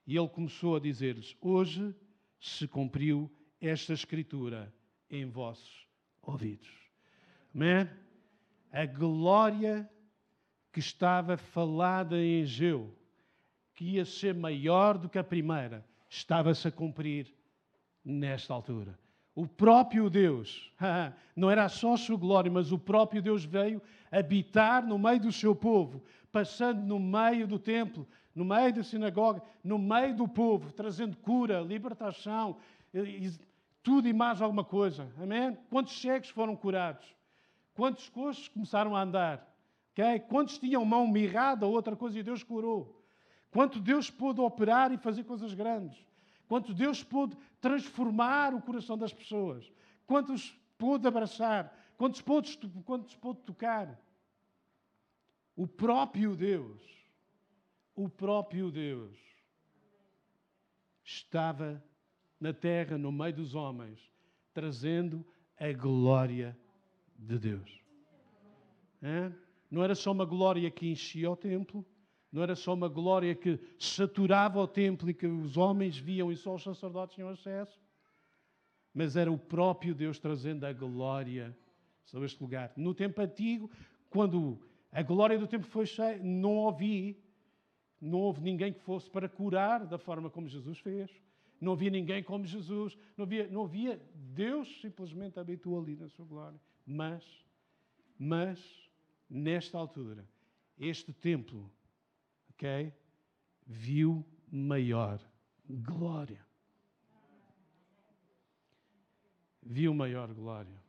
E 0.07 0.17
ele 0.17 0.29
começou 0.29 0.77
a 0.77 0.81
dizer-lhes: 0.81 1.37
Hoje 1.41 1.95
se 2.41 2.67
cumpriu 2.67 3.31
esta 3.61 3.93
escritura 3.93 4.73
em 5.11 5.27
vossos 5.27 5.87
ouvidos. 6.23 6.69
Amém? 7.55 7.89
A 8.73 8.87
glória 8.87 9.89
que 10.73 10.81
estava 10.81 11.37
falada 11.37 12.17
em 12.17 12.41
Egeu, 12.41 12.93
que 13.75 13.85
ia 13.85 14.05
ser 14.05 14.35
maior 14.35 14.99
do 14.99 15.09
que 15.09 15.19
a 15.19 15.25
primeira, 15.25 15.85
estava-se 16.09 16.67
a 16.67 16.73
cumprir 16.73 17.33
nesta 18.05 18.53
altura. 18.53 18.99
O 19.35 19.47
próprio 19.47 20.09
Deus, 20.09 20.73
não 21.35 21.51
era 21.51 21.69
só 21.69 21.95
a 21.95 21.97
sua 21.97 22.17
glória, 22.17 22.51
mas 22.51 22.73
o 22.73 22.79
próprio 22.79 23.23
Deus 23.23 23.45
veio 23.45 23.83
habitar 24.11 24.87
no 24.87 24.99
meio 24.99 25.21
do 25.21 25.33
seu 25.33 25.55
povo, 25.55 26.03
passando 26.31 26.83
no 26.83 27.01
meio 27.01 27.47
do 27.47 27.59
templo, 27.59 28.07
no 28.35 28.45
meio 28.45 28.73
da 28.73 28.83
sinagoga, 28.83 29.43
no 29.63 29.79
meio 29.79 30.15
do 30.15 30.27
povo, 30.27 30.73
trazendo 30.73 31.17
cura, 31.17 31.61
libertação, 31.61 32.57
tudo 33.85 34.09
e 34.09 34.13
mais 34.13 34.41
alguma 34.41 34.65
coisa. 34.65 35.13
Amém? 35.23 35.57
Quantos 35.71 36.01
cegos 36.01 36.31
foram 36.31 36.57
curados? 36.57 37.07
Quantos 37.75 38.09
coxos 38.09 38.49
começaram 38.49 38.97
a 38.97 39.03
andar? 39.03 39.47
Okay? 39.93 40.21
Quantos 40.21 40.59
tinham 40.59 40.85
mão 40.85 41.07
mirrada 41.07 41.67
ou 41.67 41.73
outra 41.73 41.95
coisa 41.95 42.19
e 42.19 42.23
Deus 42.23 42.43
curou? 42.43 43.05
Quanto 43.51 43.79
Deus 43.79 44.11
pôde 44.11 44.41
operar 44.41 44.91
e 44.91 44.97
fazer 44.97 45.23
coisas 45.25 45.53
grandes? 45.53 46.05
Quanto 46.49 46.73
Deus 46.73 47.05
pôde 47.05 47.37
transformar 47.61 48.55
o 48.55 48.63
coração 48.63 48.97
das 48.97 49.13
pessoas? 49.13 49.71
Quantos 50.07 50.59
pôde 50.79 51.07
abraçar? 51.07 51.73
Quantos 51.97 52.23
pôde, 52.23 52.59
quantos 52.85 53.15
pôde 53.17 53.41
tocar? 53.43 54.01
O 55.55 55.67
próprio 55.67 56.35
Deus, 56.35 56.83
o 57.95 58.09
próprio 58.09 58.71
Deus 58.71 59.17
estava 61.05 61.85
na 62.45 62.53
terra, 62.53 62.99
no 62.99 63.11
meio 63.11 63.33
dos 63.33 63.55
homens, 63.55 63.99
trazendo 64.53 65.25
a 65.59 65.73
glória 65.73 66.55
de 67.19 67.39
Deus. 67.39 67.83
Não 69.71 69.83
era 69.83 69.95
só 69.95 70.13
uma 70.13 70.27
glória 70.27 70.71
que 70.71 70.87
enchia 70.87 71.31
o 71.31 71.37
templo, 71.37 71.83
não 72.31 72.43
era 72.43 72.55
só 72.55 72.75
uma 72.75 72.87
glória 72.87 73.35
que 73.35 73.59
saturava 73.79 74.61
o 74.61 74.69
templo 74.69 75.09
e 75.09 75.15
que 75.15 75.27
os 75.27 75.57
homens 75.57 75.97
viam 75.97 76.31
e 76.31 76.37
só 76.37 76.55
os 76.55 76.63
sacerdotes 76.63 77.15
tinham 77.15 77.31
acesso, 77.31 77.81
mas 78.93 79.17
era 79.17 79.33
o 79.33 79.39
próprio 79.39 79.95
Deus 79.95 80.19
trazendo 80.19 80.65
a 80.67 80.73
glória 80.73 81.57
sobre 82.05 82.27
este 82.27 82.43
lugar. 82.43 82.75
No 82.77 82.93
tempo 82.95 83.23
antigo, 83.23 83.71
quando 84.11 84.61
a 84.93 85.03
glória 85.03 85.39
do 85.39 85.47
tempo 85.47 85.65
foi 85.65 85.87
cheia, 85.87 86.19
não 86.23 86.57
ouvi, 86.57 87.19
não 87.99 88.19
houve 88.19 88.43
ninguém 88.43 88.71
que 88.71 88.81
fosse 88.81 89.09
para 89.09 89.31
curar 89.31 89.87
da 89.87 89.97
forma 89.97 90.29
como 90.29 90.47
Jesus 90.47 90.79
fez. 90.79 91.11
Não 91.61 91.73
havia 91.73 91.91
ninguém 91.91 92.23
como 92.23 92.47
Jesus. 92.47 92.97
Não 93.17 93.25
havia, 93.25 93.49
não 93.49 93.65
havia 93.65 94.01
Deus 94.15 94.81
simplesmente 94.81 95.39
habitou 95.39 95.79
ali 95.79 95.97
na 95.97 96.09
sua 96.09 96.25
glória. 96.25 96.61
Mas, 96.87 97.25
mas, 98.19 98.61
nesta 99.29 99.79
altura, 99.79 100.29
este 100.79 101.13
templo, 101.13 101.71
ok, 102.51 102.93
viu 103.67 104.25
maior 104.51 105.21
glória. 105.69 106.45
Viu 109.63 109.95
maior 109.95 110.33
glória. 110.35 110.83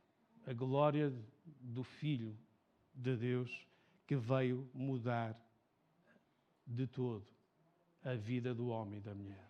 A 0.46 0.52
glória 0.52 1.12
do 1.60 1.82
Filho 1.82 2.36
de 2.94 3.16
Deus 3.16 3.66
que 4.06 4.16
veio 4.16 4.68
mudar 4.72 5.36
de 6.66 6.86
todo 6.86 7.26
a 8.04 8.14
vida 8.14 8.54
do 8.54 8.68
homem 8.68 8.98
e 8.98 9.02
da 9.02 9.14
mulher. 9.14 9.45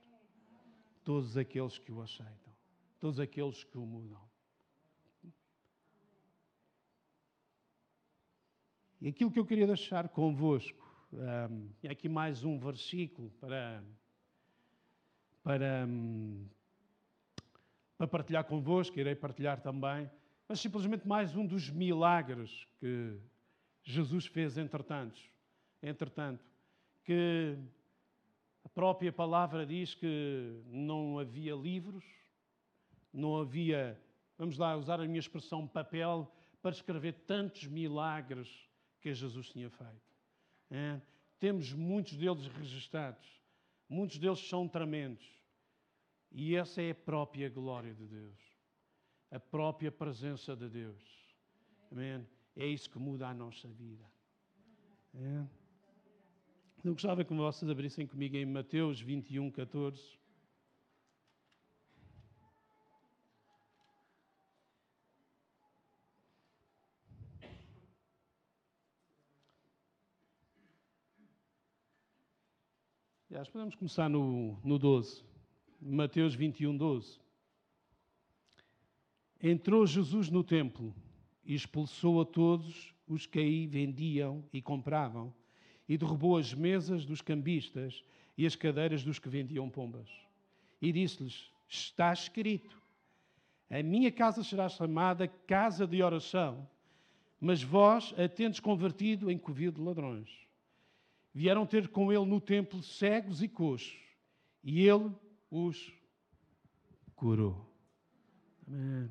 Todos 1.06 1.36
aqueles 1.36 1.78
que 1.78 1.92
o 1.92 2.02
aceitam, 2.02 2.52
todos 2.98 3.20
aqueles 3.20 3.62
que 3.62 3.78
o 3.78 3.86
mudam. 3.86 4.20
E 9.00 9.06
aquilo 9.06 9.30
que 9.30 9.38
eu 9.38 9.46
queria 9.46 9.68
deixar 9.68 10.08
convosco, 10.08 10.84
um, 11.12 11.70
aqui 11.88 12.08
mais 12.08 12.42
um 12.42 12.58
versículo 12.58 13.30
para, 13.40 13.84
para, 15.44 15.86
um, 15.86 16.44
para 17.96 18.08
partilhar 18.08 18.42
convosco, 18.42 18.98
irei 18.98 19.14
partilhar 19.14 19.60
também, 19.60 20.10
mas 20.48 20.58
simplesmente 20.58 21.06
mais 21.06 21.36
um 21.36 21.46
dos 21.46 21.70
milagres 21.70 22.66
que 22.80 23.16
Jesus 23.84 24.26
fez 24.26 24.58
entretanto, 24.58 25.20
entretanto, 25.80 26.44
que 27.04 27.56
própria 28.76 29.10
palavra 29.10 29.64
diz 29.64 29.94
que 29.94 30.62
não 30.66 31.18
havia 31.18 31.54
livros, 31.54 32.04
não 33.10 33.38
havia, 33.38 33.98
vamos 34.36 34.58
lá 34.58 34.76
usar 34.76 35.00
a 35.00 35.06
minha 35.06 35.18
expressão, 35.18 35.66
papel 35.66 36.30
para 36.60 36.72
escrever 36.72 37.14
tantos 37.26 37.66
milagres 37.66 38.68
que 39.00 39.14
Jesus 39.14 39.48
tinha 39.48 39.70
feito. 39.70 40.12
É? 40.70 41.00
Temos 41.40 41.72
muitos 41.72 42.18
deles 42.18 42.46
registados, 42.48 43.26
muitos 43.88 44.18
deles 44.18 44.46
são 44.46 44.68
tremendos. 44.68 45.26
E 46.30 46.54
essa 46.54 46.82
é 46.82 46.90
a 46.90 46.94
própria 46.94 47.48
glória 47.48 47.94
de 47.94 48.06
Deus, 48.06 48.38
a 49.30 49.40
própria 49.40 49.90
presença 49.90 50.54
de 50.54 50.68
Deus. 50.68 51.02
Amém? 51.90 52.26
É 52.54 52.66
isso 52.66 52.90
que 52.90 52.98
muda 52.98 53.26
a 53.26 53.32
nossa 53.32 53.68
vida. 53.68 54.04
É? 55.14 55.65
Eu 56.86 56.92
gostava 56.92 57.24
que 57.24 57.34
vocês 57.34 57.68
abrissem 57.68 58.06
comigo 58.06 58.36
em 58.36 58.46
Mateus 58.46 59.00
21, 59.00 59.50
14. 59.50 60.00
Aliás, 73.28 73.48
podemos 73.48 73.74
começar 73.74 74.08
no, 74.08 74.56
no 74.62 74.78
12. 74.78 75.24
Mateus 75.80 76.36
21, 76.36 76.76
12. 76.76 77.18
Entrou 79.42 79.84
Jesus 79.88 80.30
no 80.30 80.44
templo 80.44 80.94
e 81.44 81.52
expulsou 81.52 82.20
a 82.20 82.24
todos 82.24 82.94
os 83.08 83.26
que 83.26 83.40
aí 83.40 83.66
vendiam 83.66 84.44
e 84.52 84.62
compravam, 84.62 85.34
e 85.88 85.96
derrubou 85.96 86.36
as 86.36 86.52
mesas 86.52 87.04
dos 87.04 87.20
cambistas 87.20 88.04
e 88.36 88.46
as 88.46 88.56
cadeiras 88.56 89.02
dos 89.02 89.18
que 89.18 89.28
vendiam 89.28 89.68
pombas. 89.70 90.08
E 90.80 90.92
disse-lhes: 90.92 91.50
Está 91.68 92.12
escrito: 92.12 92.80
A 93.70 93.82
minha 93.82 94.10
casa 94.10 94.42
será 94.42 94.68
chamada 94.68 95.28
casa 95.28 95.86
de 95.86 96.02
oração, 96.02 96.68
mas 97.40 97.62
vós 97.62 98.14
a 98.18 98.28
tendes 98.28 98.60
convertido 98.60 99.30
em 99.30 99.38
covil 99.38 99.72
de 99.72 99.80
ladrões. 99.80 100.30
Vieram 101.34 101.66
ter 101.66 101.88
com 101.88 102.12
ele 102.12 102.24
no 102.24 102.40
templo 102.40 102.82
cegos 102.82 103.42
e 103.42 103.48
coxos, 103.48 103.96
e 104.64 104.88
ele 104.88 105.12
os 105.50 105.92
curou. 107.14 107.70
Amém. 108.66 109.10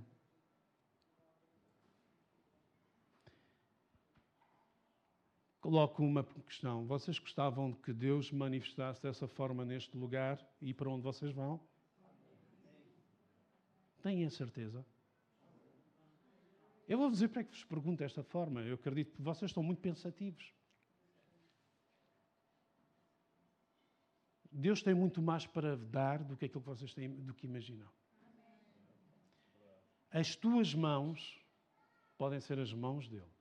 Coloco 5.65 6.03
uma 6.03 6.23
questão. 6.23 6.85
Vocês 6.85 7.17
gostavam 7.17 7.73
que 7.73 7.91
Deus 7.91 8.31
manifestasse 8.31 9.01
dessa 9.01 9.27
forma 9.27 9.65
neste 9.65 9.97
lugar 9.97 10.39
e 10.61 10.71
para 10.75 10.87
onde 10.87 11.01
vocês 11.01 11.33
vão? 11.33 11.59
A 14.03 14.29
certeza? 14.29 14.85
Eu 16.87 16.99
vou 16.99 17.09
dizer 17.09 17.29
para 17.29 17.43
que 17.43 17.49
vos 17.49 17.63
pergunto 17.63 17.97
desta 17.97 18.21
forma. 18.21 18.61
Eu 18.61 18.75
acredito 18.75 19.15
que 19.15 19.21
vocês 19.23 19.49
estão 19.49 19.63
muito 19.63 19.81
pensativos. 19.81 20.53
Deus 24.51 24.83
tem 24.83 24.93
muito 24.93 25.19
mais 25.19 25.47
para 25.47 25.75
dar 25.75 26.23
do 26.23 26.37
que 26.37 26.45
aquilo 26.45 26.61
que 26.61 26.69
vocês 26.69 26.93
têm, 26.93 27.09
do 27.09 27.33
que 27.33 27.47
imaginam. 27.47 27.89
As 30.11 30.35
tuas 30.35 30.75
mãos 30.75 31.43
podem 32.19 32.39
ser 32.39 32.59
as 32.59 32.71
mãos 32.71 33.09
dele. 33.09 33.34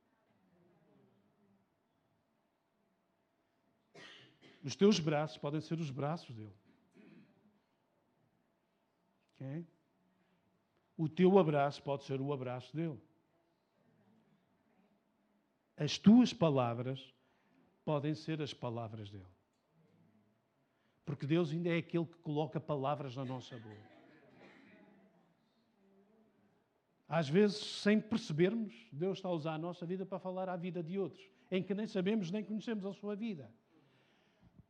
Os 4.64 4.74
teus 4.74 4.98
braços 4.98 5.36
podem 5.36 5.60
ser 5.60 5.78
os 5.78 5.90
braços 5.90 6.34
dele. 6.34 6.54
Okay? 9.34 9.66
O 10.96 11.06
teu 11.06 11.38
abraço 11.38 11.82
pode 11.82 12.04
ser 12.04 12.18
o 12.18 12.32
abraço 12.32 12.74
dele. 12.74 12.98
As 15.76 15.98
tuas 15.98 16.32
palavras 16.32 17.12
podem 17.84 18.14
ser 18.14 18.40
as 18.40 18.54
palavras 18.54 19.10
dele. 19.10 19.26
Porque 21.04 21.26
Deus 21.26 21.50
ainda 21.50 21.68
é 21.68 21.76
aquele 21.76 22.06
que 22.06 22.16
coloca 22.18 22.58
palavras 22.58 23.14
na 23.14 23.24
nossa 23.24 23.58
boca. 23.58 23.94
Às 27.06 27.28
vezes, 27.28 27.58
sem 27.58 28.00
percebermos, 28.00 28.72
Deus 28.90 29.18
está 29.18 29.28
a 29.28 29.32
usar 29.32 29.54
a 29.54 29.58
nossa 29.58 29.84
vida 29.84 30.06
para 30.06 30.18
falar 30.18 30.48
à 30.48 30.56
vida 30.56 30.82
de 30.82 30.98
outros, 30.98 31.22
em 31.50 31.62
que 31.62 31.74
nem 31.74 31.86
sabemos 31.86 32.30
nem 32.30 32.42
conhecemos 32.42 32.86
a 32.86 32.94
sua 32.94 33.14
vida. 33.14 33.52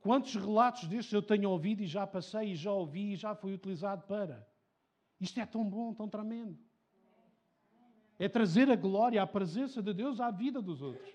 Quantos 0.04 0.34
relatos 0.34 0.86
destes 0.86 1.14
eu 1.14 1.22
tenho 1.22 1.48
ouvido 1.48 1.82
e 1.82 1.86
já 1.86 2.06
passei 2.06 2.52
e 2.52 2.54
já 2.54 2.70
ouvi 2.70 3.14
e 3.14 3.16
já 3.16 3.34
fui 3.34 3.54
utilizado 3.54 4.06
para? 4.06 4.46
Isto 5.18 5.40
é 5.40 5.46
tão 5.46 5.64
bom, 5.64 5.94
tão 5.94 6.06
tremendo. 6.06 6.58
É 8.18 8.28
trazer 8.28 8.70
a 8.70 8.76
glória, 8.76 9.22
a 9.22 9.26
presença 9.26 9.82
de 9.82 9.94
Deus 9.94 10.20
à 10.20 10.30
vida 10.30 10.60
dos 10.60 10.82
outros. 10.82 11.10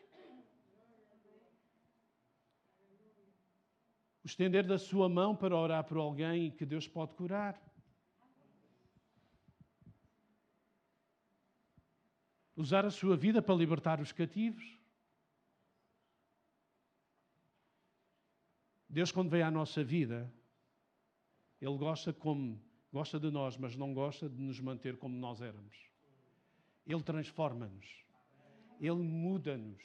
O 4.23 4.25
estender 4.25 4.65
da 4.65 4.80
sua 4.80 5.08
mão 5.08 5.36
para 5.36 5.56
orar 5.56 5.84
por 5.84 5.97
alguém 5.97 6.49
que 6.49 6.65
Deus 6.65 6.88
pode 6.88 7.13
curar. 7.13 7.62
Usar 12.56 12.88
a 12.88 12.89
sua 12.89 13.15
vida 13.15 13.39
para 13.39 13.54
libertar 13.54 14.02
os 14.02 14.12
cativos. 14.12 14.79
Deus, 18.89 19.12
quando 19.12 19.30
vem 19.30 19.43
à 19.43 19.52
nossa 19.52 19.84
vida, 19.84 20.34
Ele 21.62 21.78
gosta, 21.78 22.12
como, 22.12 22.60
gosta 22.91 23.19
de 23.19 23.30
nós, 23.30 23.56
mas 23.56 23.75
não 23.75 23.93
gosta 23.93 24.28
de 24.28 24.41
nos 24.41 24.60
manter 24.60 24.97
como 24.97 25.15
nós 25.15 25.41
éramos. 25.41 25.78
Ele 26.88 27.04
transforma-nos. 27.04 27.86
Ele 28.82 28.95
muda-nos. 28.95 29.84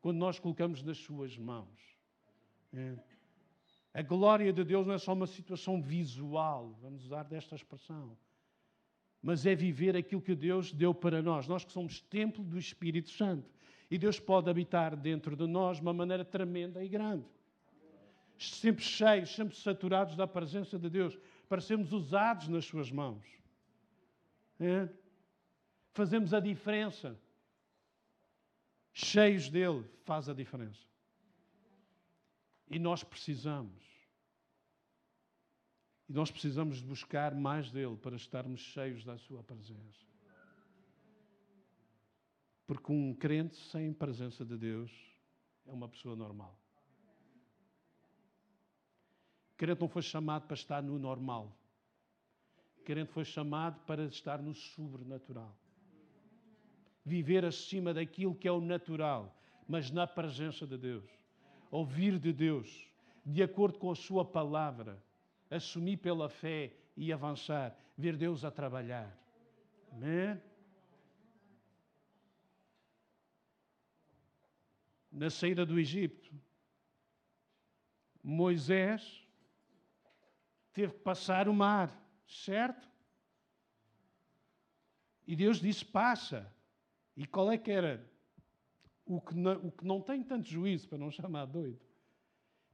Quando 0.00 0.18
nós 0.18 0.38
colocamos 0.38 0.84
nas 0.84 0.98
Suas 0.98 1.36
mãos. 1.36 1.96
É. 2.72 2.96
A 3.92 4.02
glória 4.02 4.52
de 4.52 4.62
Deus 4.62 4.86
não 4.86 4.94
é 4.94 4.98
só 4.98 5.12
uma 5.12 5.26
situação 5.26 5.82
visual, 5.82 6.78
vamos 6.82 7.06
usar 7.06 7.24
desta 7.24 7.56
expressão, 7.56 8.16
mas 9.22 9.46
é 9.46 9.54
viver 9.54 9.96
aquilo 9.96 10.20
que 10.20 10.34
Deus 10.34 10.70
deu 10.70 10.94
para 10.94 11.22
nós. 11.22 11.48
Nós 11.48 11.64
que 11.64 11.72
somos 11.72 12.00
templo 12.02 12.44
do 12.44 12.58
Espírito 12.58 13.10
Santo. 13.10 13.50
E 13.90 13.98
Deus 13.98 14.20
pode 14.20 14.50
habitar 14.50 14.94
dentro 14.94 15.34
de 15.34 15.46
nós 15.46 15.78
de 15.78 15.82
uma 15.82 15.94
maneira 15.94 16.24
tremenda 16.24 16.84
e 16.84 16.88
grande 16.88 17.35
sempre 18.38 18.82
cheios, 18.82 19.34
sempre 19.34 19.56
saturados 19.56 20.16
da 20.16 20.26
presença 20.26 20.78
de 20.78 20.90
Deus, 20.90 21.18
para 21.48 21.60
sermos 21.60 21.92
usados 21.92 22.48
nas 22.48 22.64
Suas 22.64 22.90
mãos. 22.90 23.24
É? 24.58 24.88
Fazemos 25.92 26.34
a 26.34 26.40
diferença. 26.40 27.18
Cheios 28.92 29.48
dele 29.48 29.84
faz 30.04 30.28
a 30.28 30.34
diferença. 30.34 30.80
E 32.68 32.78
nós 32.78 33.04
precisamos. 33.04 33.84
E 36.08 36.12
nós 36.12 36.30
precisamos 36.30 36.80
buscar 36.80 37.34
mais 37.34 37.70
dele 37.70 37.96
para 37.96 38.16
estarmos 38.16 38.60
cheios 38.60 39.04
da 39.04 39.18
Sua 39.18 39.42
presença. 39.42 40.06
Porque 42.66 42.92
um 42.92 43.14
crente 43.14 43.56
sem 43.70 43.92
presença 43.92 44.44
de 44.44 44.56
Deus 44.56 44.90
é 45.66 45.72
uma 45.72 45.88
pessoa 45.88 46.16
normal. 46.16 46.58
Crente 49.56 49.80
não 49.80 49.88
foi 49.88 50.02
chamado 50.02 50.46
para 50.46 50.54
estar 50.54 50.82
no 50.82 50.98
normal. 50.98 51.56
Crente 52.84 53.10
foi 53.10 53.24
chamado 53.24 53.80
para 53.86 54.04
estar 54.04 54.40
no 54.42 54.54
sobrenatural. 54.54 55.56
Viver 57.04 57.44
acima 57.44 57.94
daquilo 57.94 58.34
que 58.34 58.46
é 58.46 58.52
o 58.52 58.60
natural, 58.60 59.34
mas 59.66 59.90
na 59.90 60.06
presença 60.06 60.66
de 60.66 60.76
Deus. 60.76 61.08
Ouvir 61.70 62.18
de 62.18 62.32
Deus, 62.32 62.88
de 63.24 63.42
acordo 63.42 63.78
com 63.78 63.90
a 63.90 63.94
Sua 63.94 64.24
palavra. 64.24 65.02
Assumir 65.50 65.96
pela 65.96 66.28
fé 66.28 66.72
e 66.96 67.12
avançar. 67.12 67.76
Ver 67.96 68.16
Deus 68.16 68.44
a 68.44 68.50
trabalhar. 68.50 69.16
Amém? 69.90 70.40
Na 75.10 75.30
saída 75.30 75.64
do 75.64 75.78
Egito, 75.78 76.30
Moisés 78.22 79.25
teve 80.76 80.92
que 80.92 81.00
passar 81.00 81.48
o 81.48 81.54
mar, 81.54 81.90
certo? 82.26 82.86
E 85.26 85.34
Deus 85.34 85.58
disse: 85.58 85.82
passa. 85.82 86.52
E 87.16 87.26
qual 87.26 87.50
é 87.50 87.56
que 87.56 87.70
era? 87.70 88.06
O 89.06 89.18
que, 89.18 89.34
não, 89.34 89.52
o 89.66 89.72
que 89.72 89.86
não 89.86 90.02
tem 90.02 90.22
tanto 90.22 90.46
juízo, 90.46 90.86
para 90.86 90.98
não 90.98 91.10
chamar 91.10 91.46
doido, 91.46 91.80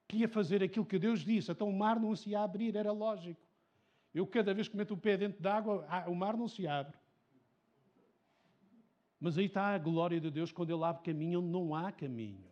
que 0.09 0.17
ia 0.17 0.29
fazer 0.29 0.65
aquilo 0.65 0.85
que 0.85 0.99
Deus 0.99 1.21
disse. 1.21 1.53
Então 1.53 1.69
o 1.69 1.79
mar 1.79 2.01
não 2.01 2.17
se 2.17 2.31
ia 2.31 2.41
abrir, 2.41 2.75
era 2.75 2.91
lógico. 2.91 3.41
Eu, 4.12 4.27
cada 4.27 4.53
vez 4.53 4.67
que 4.67 4.77
meto 4.77 4.95
o 4.95 4.97
pé 4.97 5.17
dentro 5.17 5.41
d'água, 5.41 5.87
o 6.09 6.15
mar 6.15 6.37
não 6.37 6.49
se 6.49 6.67
abre. 6.67 6.99
Mas 9.21 9.38
aí 9.38 9.45
está 9.45 9.69
a 9.69 9.79
glória 9.79 10.21
de 10.21 10.29
Deus 10.29 10.51
quando 10.51 10.75
Ele 10.75 10.83
abre 10.83 11.05
caminho 11.05 11.38
onde 11.38 11.51
não 11.51 11.73
há 11.73 11.93
caminho. 11.93 12.52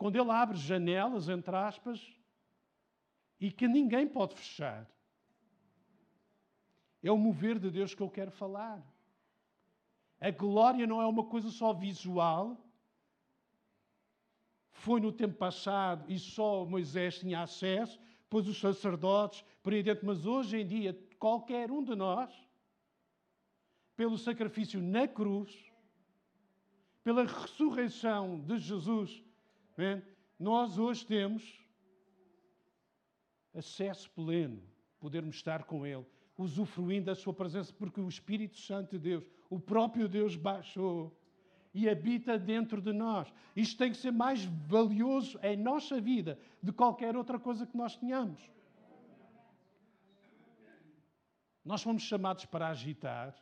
Quando 0.00 0.16
Ele 0.16 0.30
abre 0.30 0.56
janelas, 0.56 1.28
entre 1.28 1.54
aspas, 1.54 2.00
e 3.38 3.52
que 3.52 3.68
ninguém 3.68 4.08
pode 4.08 4.34
fechar. 4.34 4.90
É 7.02 7.12
o 7.12 7.18
mover 7.18 7.58
de 7.58 7.70
Deus 7.70 7.94
que 7.94 8.02
eu 8.02 8.08
quero 8.08 8.30
falar. 8.30 8.82
A 10.18 10.30
glória 10.30 10.86
não 10.86 11.02
é 11.02 11.06
uma 11.06 11.24
coisa 11.24 11.50
só 11.50 11.74
visual. 11.74 12.56
Foi 14.72 15.02
no 15.02 15.12
tempo 15.12 15.36
passado 15.36 16.10
e 16.10 16.18
só 16.18 16.64
Moisés 16.64 17.18
tinha 17.18 17.42
acesso, 17.42 18.00
depois 18.22 18.48
os 18.48 18.58
sacerdotes, 18.58 19.44
por 19.62 19.74
aí 19.74 19.82
dentro. 19.82 20.06
Mas 20.06 20.24
hoje 20.24 20.62
em 20.62 20.66
dia, 20.66 20.98
qualquer 21.18 21.70
um 21.70 21.84
de 21.84 21.94
nós 21.94 22.32
pelo 23.94 24.16
sacrifício 24.16 24.80
na 24.80 25.06
cruz, 25.06 25.70
pela 27.04 27.24
ressurreição 27.24 28.40
de 28.40 28.56
Jesus, 28.56 29.22
nós 30.38 30.78
hoje 30.78 31.06
temos 31.06 31.60
acesso 33.54 34.10
pleno, 34.10 34.62
podermos 34.98 35.36
estar 35.36 35.64
com 35.64 35.86
Ele, 35.86 36.06
usufruindo 36.36 37.06
da 37.06 37.14
Sua 37.14 37.34
presença, 37.34 37.72
porque 37.72 38.00
o 38.00 38.08
Espírito 38.08 38.58
Santo 38.58 38.92
de 38.92 38.98
Deus, 38.98 39.24
o 39.48 39.58
próprio 39.58 40.08
Deus 40.08 40.36
baixou 40.36 41.16
e 41.72 41.88
habita 41.88 42.38
dentro 42.38 42.80
de 42.80 42.92
nós. 42.92 43.32
Isto 43.54 43.78
tem 43.78 43.90
que 43.90 43.96
ser 43.96 44.10
mais 44.10 44.44
valioso 44.44 45.38
em 45.42 45.56
nossa 45.56 46.00
vida 46.00 46.38
de 46.62 46.72
qualquer 46.72 47.16
outra 47.16 47.38
coisa 47.38 47.66
que 47.66 47.76
nós 47.76 47.96
tenhamos. 47.96 48.40
Nós 51.64 51.82
fomos 51.82 52.02
chamados 52.02 52.44
para 52.46 52.68
agitar, 52.68 53.36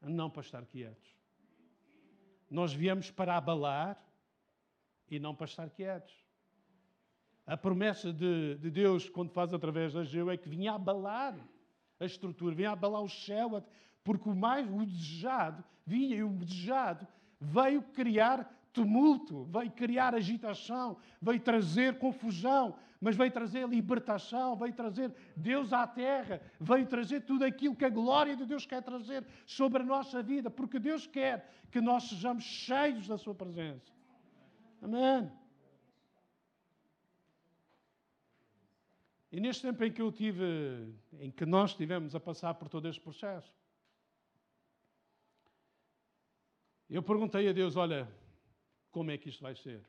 não 0.00 0.28
para 0.28 0.42
estar 0.42 0.66
quietos. 0.66 1.16
Nós 2.50 2.74
viemos 2.74 3.10
para 3.10 3.36
abalar 3.36 4.02
e 5.16 5.20
não 5.20 5.34
para 5.34 5.44
estar 5.44 5.68
quietos. 5.68 6.14
A 7.46 7.56
promessa 7.56 8.12
de, 8.12 8.56
de 8.56 8.70
Deus, 8.70 9.10
quando 9.10 9.30
faz 9.30 9.52
através 9.52 9.92
da 9.92 10.04
Geu, 10.04 10.30
é 10.30 10.36
que 10.38 10.48
vinha 10.48 10.72
abalar 10.72 11.36
a 12.00 12.04
estrutura, 12.06 12.54
vinha 12.54 12.70
abalar 12.70 13.02
o 13.02 13.08
céu, 13.08 13.62
porque 14.02 14.28
o 14.28 14.34
mais, 14.34 14.66
o 14.68 14.86
desejado, 14.86 15.62
vinha 15.84 16.16
e 16.16 16.22
o 16.22 16.30
desejado 16.30 17.06
veio 17.38 17.82
criar 17.82 18.50
tumulto, 18.72 19.44
veio 19.44 19.70
criar 19.72 20.14
agitação, 20.14 20.96
veio 21.20 21.40
trazer 21.40 21.98
confusão, 21.98 22.74
mas 22.98 23.14
veio 23.14 23.30
trazer 23.30 23.68
libertação, 23.68 24.56
veio 24.56 24.72
trazer 24.72 25.12
Deus 25.36 25.74
à 25.74 25.86
terra, 25.86 26.40
veio 26.58 26.86
trazer 26.86 27.20
tudo 27.22 27.44
aquilo 27.44 27.76
que 27.76 27.84
a 27.84 27.90
glória 27.90 28.34
de 28.34 28.46
Deus 28.46 28.64
quer 28.64 28.80
trazer 28.80 29.26
sobre 29.44 29.82
a 29.82 29.84
nossa 29.84 30.22
vida, 30.22 30.48
porque 30.48 30.78
Deus 30.78 31.06
quer 31.06 31.50
que 31.70 31.82
nós 31.82 32.04
sejamos 32.04 32.44
cheios 32.44 33.06
da 33.06 33.18
Sua 33.18 33.34
presença. 33.34 33.92
Amém. 34.82 35.30
E 39.30 39.40
neste 39.40 39.62
tempo 39.62 39.84
em 39.84 39.92
que 39.92 40.02
eu 40.02 40.10
tive, 40.10 40.92
em 41.20 41.30
que 41.30 41.46
nós 41.46 41.70
estivemos 41.70 42.16
a 42.16 42.20
passar 42.20 42.54
por 42.54 42.68
todo 42.68 42.88
este 42.88 43.00
processo, 43.00 43.54
eu 46.90 47.00
perguntei 47.00 47.48
a 47.48 47.52
Deus: 47.52 47.76
olha, 47.76 48.12
como 48.90 49.12
é 49.12 49.16
que 49.16 49.28
isto 49.28 49.40
vai 49.40 49.54
ser. 49.54 49.86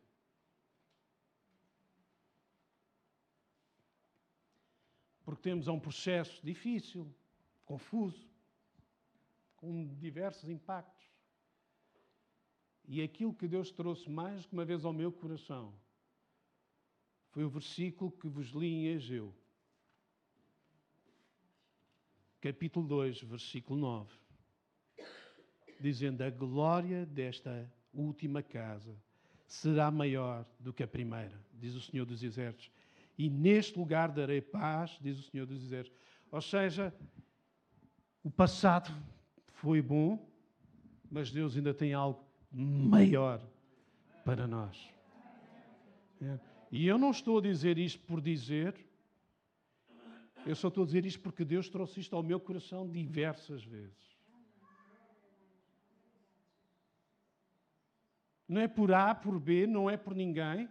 Porque 5.25 5.41
temos 5.41 5.67
um 5.67 5.79
processo 5.79 6.39
difícil, 6.45 7.12
confuso, 7.65 8.29
com 9.56 9.88
diversos 9.95 10.47
impactos. 10.47 11.02
E 12.88 13.02
aquilo 13.02 13.34
que 13.34 13.48
Deus 13.48 13.72
trouxe 13.72 14.10
mais 14.10 14.46
que 14.46 14.54
uma 14.54 14.65
vez 14.65 14.84
ao 14.84 14.93
meu 14.93 15.12
coração 15.12 15.74
foi 17.32 17.43
o 17.43 17.50
versículo 17.50 18.12
que 18.12 18.28
vos 18.28 18.50
li 18.50 18.67
em 18.67 18.88
Egeu, 18.88 19.34
capítulo 22.39 22.86
2, 22.88 23.22
versículo 23.24 23.80
9, 23.80 24.13
dizendo: 25.80 26.22
A 26.22 26.30
glória 26.30 27.06
desta 27.06 27.72
última 27.93 28.43
casa 28.43 28.96
será 29.48 29.89
maior 29.89 30.46
do 30.60 30.74
que 30.74 30.84
a 30.84 30.88
primeira, 30.88 31.39
diz 31.54 31.74
o 31.74 31.82
Senhor 31.82 32.06
dos 32.06 32.22
Exércitos. 32.22 32.69
E 33.17 33.30
neste 33.30 33.78
lugar 33.78 34.12
darei 34.12 34.41
paz, 34.41 34.98
diz 35.02 35.19
o 35.19 35.24
Senhor 35.24 35.46
dos 35.46 35.63
Exércitos. 35.63 36.00
Ou 36.32 36.41
seja, 36.41 36.93
o 38.24 38.30
passado 38.30 38.91
foi 39.48 39.82
bom, 39.82 40.32
mas 41.10 41.32
Deus 41.32 41.56
ainda 41.56 41.74
tem 41.74 41.93
algo 41.93 42.33
maior 42.53 43.41
para 44.23 44.47
nós. 44.47 44.77
É. 46.21 46.39
E 46.71 46.87
eu 46.87 46.97
não 46.97 47.11
estou 47.11 47.39
a 47.39 47.41
dizer 47.41 47.77
isto 47.77 48.01
por 48.05 48.21
dizer, 48.21 48.75
eu 50.45 50.55
só 50.55 50.67
estou 50.67 50.83
a 50.83 50.85
dizer 50.85 51.05
isto 51.05 51.21
porque 51.21 51.43
Deus 51.43 51.69
trouxe 51.69 51.99
isto 51.99 52.15
ao 52.15 52.23
meu 52.23 52.39
coração 52.39 52.89
diversas 52.89 53.63
vezes. 53.63 54.13
Não 58.47 58.61
é 58.61 58.67
por 58.67 58.93
A, 58.93 59.15
por 59.15 59.39
B, 59.39 59.65
não 59.65 59.89
é 59.89 59.97
por 59.97 60.13
ninguém. 60.13 60.69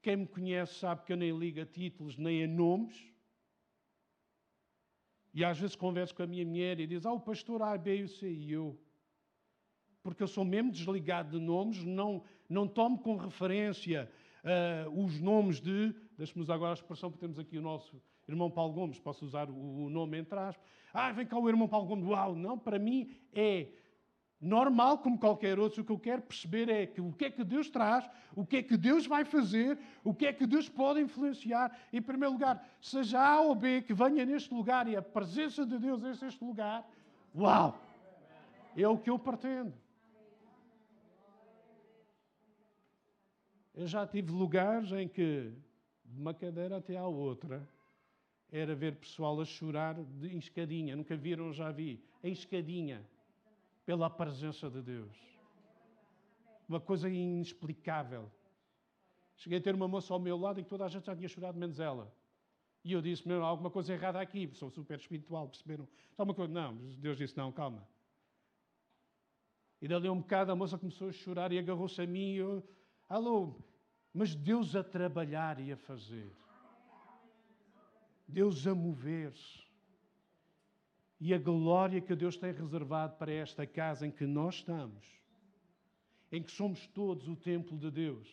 Quem 0.00 0.16
me 0.16 0.26
conhece 0.26 0.74
sabe 0.74 1.02
que 1.04 1.12
eu 1.12 1.16
nem 1.16 1.36
ligo 1.36 1.60
a 1.60 1.66
títulos 1.66 2.16
nem 2.16 2.44
a 2.44 2.46
nomes. 2.46 3.12
E 5.32 5.44
às 5.44 5.58
vezes 5.58 5.74
converso 5.74 6.14
com 6.14 6.22
a 6.22 6.26
minha 6.26 6.46
mulher 6.46 6.78
e 6.78 6.86
diz: 6.86 7.04
Ah, 7.04 7.12
o 7.12 7.20
pastor 7.20 7.60
A, 7.62 7.76
B 7.76 8.02
e 8.02 8.08
C. 8.08 8.30
E 8.30 8.52
eu. 8.52 8.78
Porque 10.04 10.22
eu 10.22 10.28
sou 10.28 10.44
mesmo 10.44 10.70
desligado 10.70 11.30
de 11.30 11.42
nomes, 11.42 11.82
não, 11.82 12.22
não 12.46 12.68
tomo 12.68 12.98
com 12.98 13.16
referência 13.16 14.10
uh, 14.44 15.02
os 15.02 15.18
nomes 15.18 15.58
de. 15.58 15.94
Deixe-me 16.18 16.42
usar 16.42 16.54
agora 16.54 16.72
a 16.72 16.74
expressão, 16.74 17.10
porque 17.10 17.24
temos 17.24 17.38
aqui 17.38 17.56
o 17.56 17.62
nosso 17.62 18.00
irmão 18.28 18.50
Paulo 18.50 18.74
Gomes, 18.74 18.98
posso 18.98 19.24
usar 19.24 19.48
o, 19.48 19.86
o 19.86 19.88
nome 19.88 20.18
entre 20.18 20.38
aspas. 20.38 20.62
Ah, 20.92 21.10
vem 21.10 21.26
cá 21.26 21.38
o 21.38 21.48
irmão 21.48 21.66
Paulo 21.66 21.86
Gomes. 21.86 22.06
Uau, 22.06 22.36
não, 22.36 22.58
para 22.58 22.78
mim 22.78 23.16
é 23.32 23.68
normal 24.38 24.98
como 24.98 25.18
qualquer 25.18 25.58
outro, 25.58 25.80
o 25.80 25.84
que 25.86 25.92
eu 25.92 25.98
quero 25.98 26.20
perceber 26.20 26.68
é 26.68 26.86
que 26.86 27.00
o 27.00 27.10
que 27.10 27.24
é 27.24 27.30
que 27.30 27.42
Deus 27.42 27.70
traz, 27.70 28.06
o 28.36 28.44
que 28.44 28.58
é 28.58 28.62
que 28.62 28.76
Deus 28.76 29.06
vai 29.06 29.24
fazer, 29.24 29.78
o 30.04 30.12
que 30.12 30.26
é 30.26 30.34
que 30.34 30.46
Deus 30.46 30.68
pode 30.68 31.00
influenciar. 31.00 31.74
Em 31.90 32.02
primeiro 32.02 32.34
lugar, 32.34 32.62
seja 32.78 33.18
A 33.18 33.40
ou 33.40 33.54
B 33.54 33.80
que 33.80 33.94
venha 33.94 34.26
neste 34.26 34.52
lugar 34.52 34.86
e 34.86 34.96
a 34.96 35.00
presença 35.00 35.64
de 35.64 35.78
Deus 35.78 36.02
neste 36.02 36.44
lugar, 36.44 36.86
uau! 37.34 37.80
É 38.76 38.86
o 38.86 38.98
que 38.98 39.08
eu 39.08 39.18
pretendo. 39.18 39.72
Eu 43.74 43.86
já 43.88 44.06
tive 44.06 44.30
lugares 44.30 44.92
em 44.92 45.08
que, 45.08 45.52
de 46.04 46.20
uma 46.20 46.32
cadeira 46.32 46.76
até 46.76 46.96
à 46.96 47.06
outra, 47.06 47.68
era 48.50 48.72
ver 48.74 48.94
pessoal 48.94 49.40
a 49.40 49.44
chorar 49.44 49.94
de, 49.94 50.28
em 50.28 50.38
escadinha. 50.38 50.94
Nunca 50.94 51.16
viram, 51.16 51.52
já 51.52 51.72
vi. 51.72 52.00
Em 52.22 52.32
escadinha 52.32 53.04
pela 53.84 54.08
presença 54.08 54.70
de 54.70 54.80
Deus. 54.80 55.16
Uma 56.68 56.80
coisa 56.80 57.08
inexplicável. 57.08 58.30
Cheguei 59.36 59.58
a 59.58 59.60
ter 59.62 59.74
uma 59.74 59.88
moça 59.88 60.14
ao 60.14 60.20
meu 60.20 60.36
lado 60.36 60.60
e 60.60 60.64
toda 60.64 60.84
a 60.84 60.88
gente 60.88 61.06
já 61.06 61.16
tinha 61.16 61.28
chorado, 61.28 61.58
menos 61.58 61.80
ela. 61.80 62.14
E 62.84 62.92
eu 62.92 63.02
disse, 63.02 63.26
meu, 63.26 63.42
há 63.42 63.48
alguma 63.48 63.70
coisa 63.70 63.92
errada 63.92 64.20
aqui. 64.20 64.48
Sou 64.54 64.70
super 64.70 64.98
espiritual, 64.98 65.48
perceberam? 65.48 65.88
Só 66.12 66.22
uma 66.22 66.34
coisa, 66.34 66.52
não. 66.52 66.76
Deus 66.98 67.18
disse, 67.18 67.36
não, 67.36 67.50
calma. 67.50 67.86
E 69.82 69.88
dali 69.88 70.08
um 70.08 70.20
bocado 70.20 70.52
a 70.52 70.56
moça 70.56 70.78
começou 70.78 71.08
a 71.08 71.12
chorar 71.12 71.50
e 71.52 71.58
agarrou-se 71.58 72.00
a 72.00 72.06
mim. 72.06 72.34
E 72.34 72.36
eu, 72.36 72.62
alô, 73.14 73.54
mas 74.12 74.34
Deus 74.34 74.74
a 74.74 74.82
trabalhar 74.82 75.60
e 75.60 75.70
a 75.70 75.76
fazer. 75.76 76.32
Deus 78.26 78.66
a 78.66 78.74
mover-se. 78.74 79.62
E 81.20 81.32
a 81.32 81.38
glória 81.38 82.00
que 82.00 82.14
Deus 82.14 82.36
tem 82.36 82.52
reservado 82.52 83.16
para 83.16 83.32
esta 83.32 83.66
casa 83.66 84.06
em 84.06 84.10
que 84.10 84.26
nós 84.26 84.56
estamos, 84.56 85.06
em 86.30 86.42
que 86.42 86.50
somos 86.50 86.86
todos 86.88 87.28
o 87.28 87.36
templo 87.36 87.78
de 87.78 87.90
Deus, 87.90 88.28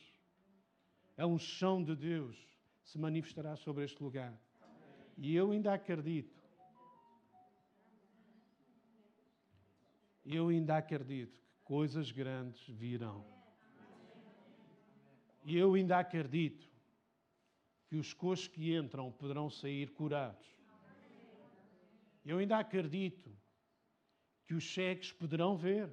a 1.15 1.27
unção 1.27 1.83
de 1.83 1.95
Deus 1.95 2.35
se 2.83 2.97
manifestará 2.97 3.55
sobre 3.55 3.85
este 3.85 4.01
lugar. 4.01 4.35
E 5.15 5.35
eu 5.35 5.51
ainda 5.51 5.73
acredito, 5.73 6.41
eu 10.25 10.47
ainda 10.47 10.77
acredito 10.77 11.37
que 11.37 11.63
coisas 11.63 12.11
grandes 12.11 12.67
virão. 12.67 13.40
E 15.43 15.57
eu 15.57 15.73
ainda 15.73 15.97
acredito 15.97 16.69
que 17.87 17.95
os 17.95 18.13
coxos 18.13 18.47
que 18.47 18.75
entram 18.75 19.11
poderão 19.11 19.49
sair 19.49 19.89
curados. 19.91 20.45
Eu 22.23 22.37
ainda 22.37 22.57
acredito 22.57 23.31
que 24.45 24.53
os 24.53 24.73
cegos 24.73 25.11
poderão 25.11 25.57
ver. 25.57 25.89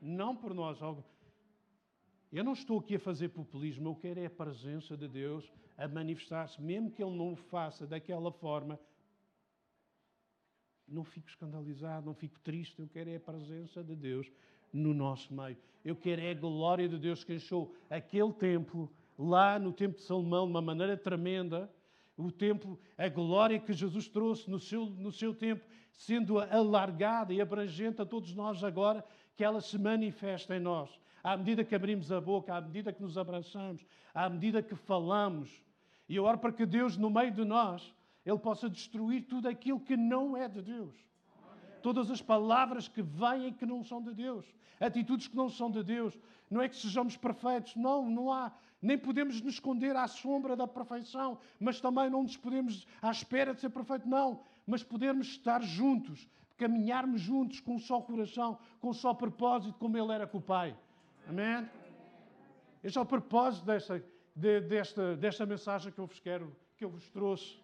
Não 0.00 0.34
por 0.34 0.54
nós. 0.54 0.78
Eu 2.32 2.42
não 2.44 2.54
estou 2.54 2.78
aqui 2.78 2.96
a 2.96 3.00
fazer 3.00 3.28
populismo, 3.28 3.88
eu 3.88 3.94
quero 3.94 4.20
é 4.20 4.26
a 4.26 4.30
presença 4.30 4.96
de 4.96 5.08
Deus 5.08 5.50
a 5.76 5.86
manifestar-se, 5.86 6.60
mesmo 6.60 6.90
que 6.90 7.02
Ele 7.02 7.16
não 7.16 7.32
o 7.32 7.36
faça 7.36 7.86
daquela 7.86 8.32
forma. 8.32 8.78
Não 10.88 11.04
fico 11.04 11.28
escandalizado, 11.28 12.06
não 12.06 12.14
fico 12.14 12.38
triste, 12.40 12.80
eu 12.80 12.88
quero 12.88 13.10
é 13.10 13.16
a 13.16 13.20
presença 13.20 13.82
de 13.82 13.94
Deus 13.94 14.30
no 14.76 14.92
nosso 14.92 15.32
meio. 15.34 15.56
Eu 15.84 15.96
quero 15.96 16.20
é 16.20 16.30
a 16.30 16.34
glória 16.34 16.88
de 16.88 16.98
Deus 16.98 17.24
que 17.24 17.34
encheu 17.34 17.74
aquele 17.88 18.32
templo 18.32 18.92
lá 19.18 19.58
no 19.58 19.72
tempo 19.72 19.96
de 19.96 20.02
Salomão 20.02 20.44
de 20.44 20.50
uma 20.50 20.60
maneira 20.60 20.96
tremenda. 20.96 21.70
O 22.16 22.30
templo, 22.30 22.78
a 22.96 23.08
glória 23.08 23.58
que 23.58 23.72
Jesus 23.72 24.08
trouxe 24.08 24.50
no 24.50 24.58
seu, 24.58 24.86
no 24.86 25.12
seu 25.12 25.34
tempo, 25.34 25.64
sendo 25.92 26.38
alargada 26.38 27.32
e 27.32 27.40
abrangente 27.40 28.00
a 28.00 28.06
todos 28.06 28.34
nós 28.34 28.62
agora, 28.62 29.04
que 29.36 29.44
ela 29.44 29.60
se 29.60 29.78
manifesta 29.78 30.56
em 30.56 30.60
nós. 30.60 30.90
À 31.22 31.36
medida 31.36 31.64
que 31.64 31.74
abrimos 31.74 32.10
a 32.12 32.20
boca, 32.20 32.54
à 32.54 32.60
medida 32.60 32.92
que 32.92 33.02
nos 33.02 33.18
abraçamos, 33.18 33.84
à 34.14 34.28
medida 34.28 34.62
que 34.62 34.74
falamos. 34.74 35.62
E 36.08 36.16
eu 36.16 36.24
oro 36.24 36.38
para 36.38 36.52
que 36.52 36.64
Deus, 36.64 36.96
no 36.96 37.10
meio 37.10 37.32
de 37.32 37.44
nós, 37.44 37.94
Ele 38.24 38.38
possa 38.38 38.68
destruir 38.68 39.22
tudo 39.22 39.48
aquilo 39.48 39.80
que 39.80 39.96
não 39.96 40.36
é 40.36 40.48
de 40.48 40.62
Deus 40.62 41.06
todas 41.86 42.10
as 42.10 42.20
palavras 42.20 42.88
que 42.88 43.00
vêm 43.00 43.52
que 43.52 43.64
não 43.64 43.84
são 43.84 44.02
de 44.02 44.12
Deus, 44.12 44.44
atitudes 44.80 45.28
que 45.28 45.36
não 45.36 45.48
são 45.48 45.70
de 45.70 45.84
Deus. 45.84 46.18
Não 46.50 46.60
é 46.60 46.68
que 46.68 46.74
sejamos 46.74 47.16
perfeitos, 47.16 47.76
não, 47.76 48.10
não 48.10 48.32
há. 48.32 48.50
Nem 48.82 48.98
podemos 48.98 49.40
nos 49.40 49.54
esconder 49.54 49.94
à 49.94 50.08
sombra 50.08 50.56
da 50.56 50.66
perfeição, 50.66 51.38
mas 51.60 51.80
também 51.80 52.10
não 52.10 52.24
nos 52.24 52.36
podemos 52.36 52.88
à 53.00 53.12
espera 53.12 53.54
de 53.54 53.60
ser 53.60 53.70
perfeito, 53.70 54.08
não. 54.08 54.40
Mas 54.66 54.82
podermos 54.82 55.28
estar 55.28 55.62
juntos, 55.62 56.28
caminharmos 56.56 57.20
juntos 57.20 57.60
com 57.60 57.76
um 57.76 57.78
só 57.78 58.00
coração, 58.00 58.58
com 58.80 58.88
um 58.90 58.92
só 58.92 59.14
propósito, 59.14 59.78
como 59.78 59.96
Ele 59.96 60.12
era 60.12 60.26
com 60.26 60.38
o 60.38 60.42
Pai. 60.42 60.76
Amém? 61.28 61.70
Este 62.82 62.98
é 62.98 63.00
o 63.00 63.06
propósito 63.06 63.64
desta, 63.64 64.04
de, 64.34 64.60
desta, 64.62 65.16
desta 65.16 65.46
mensagem 65.46 65.92
que 65.92 66.00
eu 66.00 66.06
vos 66.08 66.18
quero, 66.18 66.52
que 66.76 66.84
eu 66.84 66.90
vos 66.90 67.08
trouxe 67.10 67.60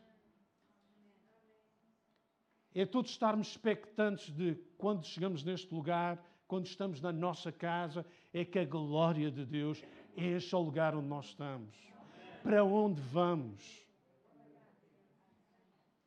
é 2.75 2.87
todos 2.87 3.11
estarmos 3.11 3.49
expectantes 3.49 4.31
de 4.31 4.55
quando 4.79 5.05
chegamos 5.05 5.45
neste 5.45 5.73
lugar, 5.75 6.25
quando 6.49 6.67
estamos 6.67 7.01
na 7.01 7.13
nossa 7.13 7.53
casa, 7.53 8.05
é 8.33 8.45
que 8.45 8.59
a 8.59 8.65
glória 8.65 9.31
de 9.31 9.45
Deus 9.45 9.83
encha 10.17 10.57
o 10.57 10.63
lugar 10.63 10.95
onde 10.95 11.09
nós 11.09 11.27
estamos. 11.27 11.75
Para 12.43 12.65
onde 12.65 13.01
vamos? 13.01 13.87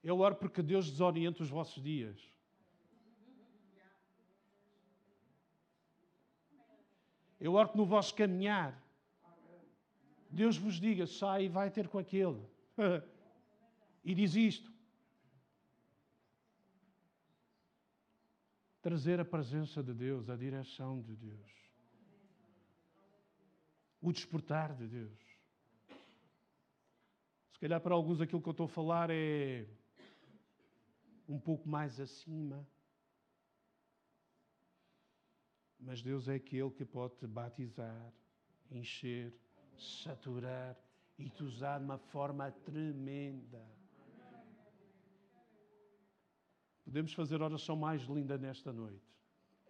Eu 0.04 0.20
oro 0.20 0.36
porque 0.36 0.62
Deus 0.62 0.90
desorienta 0.90 1.42
os 1.42 1.50
vossos 1.50 1.82
dias. 1.82 2.20
Eu 7.40 7.54
oro 7.54 7.70
que 7.70 7.78
no 7.78 7.86
vosso 7.86 8.14
caminhar, 8.14 8.84
Deus 10.30 10.58
vos 10.58 10.80
diga: 10.80 11.06
sai 11.06 11.46
e 11.46 11.50
vai 11.50 11.70
ter 11.70 11.88
com 11.88 11.98
aquele. 11.98 12.42
e 14.04 14.14
diz 14.14 14.36
isto: 14.36 14.75
trazer 18.86 19.20
a 19.20 19.26
presença 19.26 19.82
de 19.82 19.96
Deus, 19.96 20.30
a 20.30 20.36
direção 20.36 21.02
de 21.02 21.16
Deus, 21.16 21.52
o 24.00 24.14
despertar 24.14 24.76
de 24.76 24.86
Deus. 24.88 25.20
Se 27.52 27.60
calhar 27.60 27.82
para 27.82 27.96
alguns 27.96 28.22
aquilo 28.22 28.40
que 28.40 28.48
eu 28.48 28.52
estou 28.52 28.68
a 28.68 28.70
falar 28.70 29.10
é 29.10 29.66
um 31.28 31.40
pouco 31.40 31.68
mais 31.68 32.00
acima. 32.00 32.64
Mas 35.80 36.04
Deus 36.04 36.28
é 36.28 36.36
aquele 36.36 36.70
que 36.70 36.86
pode 36.86 37.16
te 37.16 37.26
batizar, 37.26 38.14
encher, 38.70 39.34
saturar 39.80 40.78
e 41.18 41.28
te 41.28 41.44
usar 41.44 41.80
de 41.80 41.86
uma 41.86 41.98
forma 41.98 42.52
tremenda. 42.52 43.66
Podemos 46.86 47.14
fazer 47.14 47.42
oração 47.42 47.76
mais 47.76 48.04
linda 48.04 48.38
nesta 48.38 48.72
noite. 48.72 49.04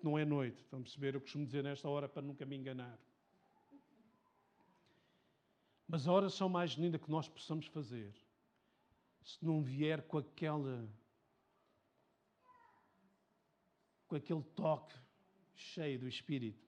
Não 0.03 0.19
é 0.19 0.25
noite, 0.25 0.61
estão 0.61 0.79
a 0.79 0.81
perceber? 0.81 1.15
Eu 1.15 1.21
costumo 1.21 1.45
dizer 1.45 1.63
nesta 1.63 1.87
hora 1.87 2.09
para 2.09 2.21
nunca 2.21 2.45
me 2.45 2.57
enganar. 2.57 2.99
Mas 5.87 6.07
a 6.07 6.11
oração 6.11 6.49
mais 6.49 6.71
linda 6.71 6.99
que 6.99 7.09
nós 7.09 7.29
possamos 7.29 7.67
fazer, 7.67 8.13
se 9.23 9.43
não 9.43 9.63
vier 9.63 10.03
com 10.03 10.17
aquela 10.17 10.87
com 14.07 14.15
aquele 14.15 14.43
toque 14.55 14.95
cheio 15.55 15.99
do 15.99 16.07
Espírito, 16.07 16.63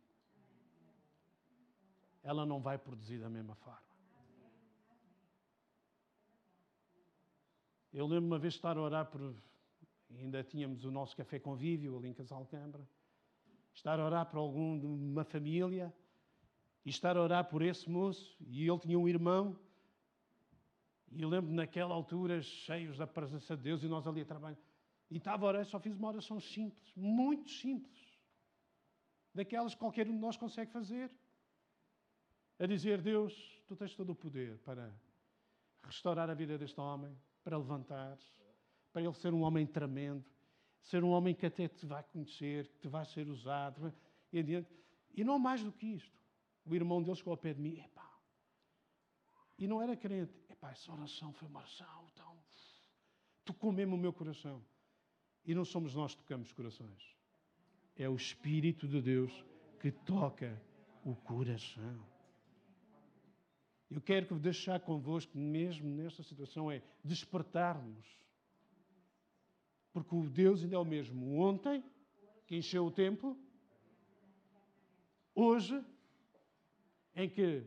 ela 2.23 2.45
não 2.45 2.59
vai 2.59 2.77
produzir 2.77 3.19
da 3.19 3.29
mesma 3.29 3.53
forma. 3.55 3.85
Eu 7.93 8.07
lembro 8.07 8.25
uma 8.25 8.39
vez 8.39 8.53
estar 8.53 8.77
a 8.77 8.81
orar 8.81 9.05
por 9.05 9.35
ainda 10.15 10.43
tínhamos 10.43 10.85
o 10.85 10.91
nosso 10.91 11.15
café 11.15 11.39
convívio 11.39 11.97
ali 11.97 12.09
em 12.09 12.13
Casal 12.13 12.45
Câmara. 12.45 12.87
Estar 13.73 13.99
a 13.99 14.05
orar 14.05 14.25
por 14.25 14.37
algum 14.37 14.79
de 14.79 14.85
uma 14.85 15.23
família 15.23 15.93
e 16.85 16.89
estar 16.89 17.17
a 17.17 17.21
orar 17.21 17.45
por 17.49 17.61
esse 17.61 17.89
moço. 17.89 18.37
E 18.47 18.67
ele 18.67 18.79
tinha 18.79 18.97
um 18.97 19.07
irmão. 19.07 19.59
E 21.11 21.21
eu 21.21 21.29
lembro 21.29 21.53
naquela 21.53 21.93
altura, 21.93 22.41
cheios 22.41 22.97
da 22.97 23.07
presença 23.07 23.55
de 23.55 23.63
Deus, 23.63 23.83
e 23.83 23.87
nós 23.87 24.07
ali 24.07 24.21
a 24.21 24.25
trabalhar. 24.25 24.57
E 25.09 25.17
estava 25.17 25.45
a 25.45 25.49
orar, 25.49 25.65
só 25.65 25.79
fiz 25.79 25.95
uma 25.95 26.09
oração 26.09 26.39
simples, 26.39 26.93
muito 26.95 27.49
simples. 27.49 28.17
Daquelas 29.33 29.73
que 29.73 29.79
qualquer 29.79 30.07
um 30.07 30.13
de 30.13 30.19
nós 30.19 30.35
consegue 30.35 30.71
fazer. 30.71 31.11
A 32.59 32.65
dizer: 32.65 33.01
Deus, 33.01 33.61
tu 33.67 33.75
tens 33.75 33.95
todo 33.95 34.09
o 34.09 34.15
poder 34.15 34.57
para 34.59 34.93
restaurar 35.83 36.29
a 36.29 36.33
vida 36.33 36.57
deste 36.57 36.79
homem, 36.81 37.15
para 37.43 37.57
levantares 37.57 38.36
para 38.97 39.03
ele 39.03 39.13
ser 39.13 39.31
um 39.31 39.43
homem 39.43 39.63
tremendo, 39.63 40.25
ser 40.81 41.03
um 41.03 41.09
homem 41.09 41.35
que 41.35 41.45
até 41.45 41.67
te 41.67 41.85
vai 41.85 42.01
conhecer, 42.01 42.67
que 42.67 42.79
te 42.79 42.87
vai 42.87 43.05
ser 43.05 43.27
usado, 43.27 43.93
e 44.33 44.39
adiante. 44.39 44.75
E 45.13 45.23
não 45.23 45.37
mais 45.37 45.63
do 45.63 45.71
que 45.71 45.85
isto. 45.85 46.19
O 46.65 46.73
irmão 46.73 47.03
dele 47.03 47.15
chegou 47.15 47.29
ao 47.29 47.37
pé 47.37 47.53
de 47.53 47.61
mim, 47.61 47.77
epá, 47.77 48.11
e 49.55 49.67
não 49.67 49.79
era 49.79 49.95
crente, 49.95 50.33
epá, 50.49 50.71
essa 50.71 50.91
oração 50.91 51.31
foi 51.31 51.47
uma 51.47 51.59
oração, 51.59 52.07
então, 52.11 52.39
tocou 53.45 53.71
mesmo 53.71 53.95
o 53.95 53.99
meu 53.99 54.11
coração. 54.11 54.65
E 55.45 55.53
não 55.53 55.63
somos 55.63 55.93
nós 55.93 56.15
que 56.15 56.23
tocamos 56.23 56.51
corações. 56.51 57.15
É 57.95 58.09
o 58.09 58.15
Espírito 58.15 58.87
de 58.87 58.99
Deus 58.99 59.45
que 59.79 59.91
toca 59.91 60.59
o 61.05 61.15
coração. 61.15 62.03
Eu 63.91 64.01
quero 64.01 64.39
deixar 64.39 64.79
convosco, 64.79 65.37
mesmo 65.37 65.87
nesta 65.87 66.23
situação, 66.23 66.71
é 66.71 66.81
despertarmos 67.03 68.17
porque 70.03 70.15
o 70.15 70.29
Deus 70.29 70.63
ainda 70.63 70.75
é 70.75 70.79
o 70.79 70.85
mesmo 70.85 71.39
ontem, 71.39 71.83
que 72.45 72.55
encheu 72.55 72.85
o 72.85 72.91
templo, 72.91 73.37
hoje, 75.33 75.83
em 77.15 77.27
que 77.27 77.63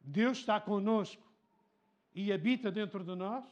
Deus 0.00 0.38
está 0.38 0.58
conosco 0.60 1.22
e 2.14 2.32
habita 2.32 2.70
dentro 2.70 3.04
de 3.04 3.14
nós, 3.14 3.44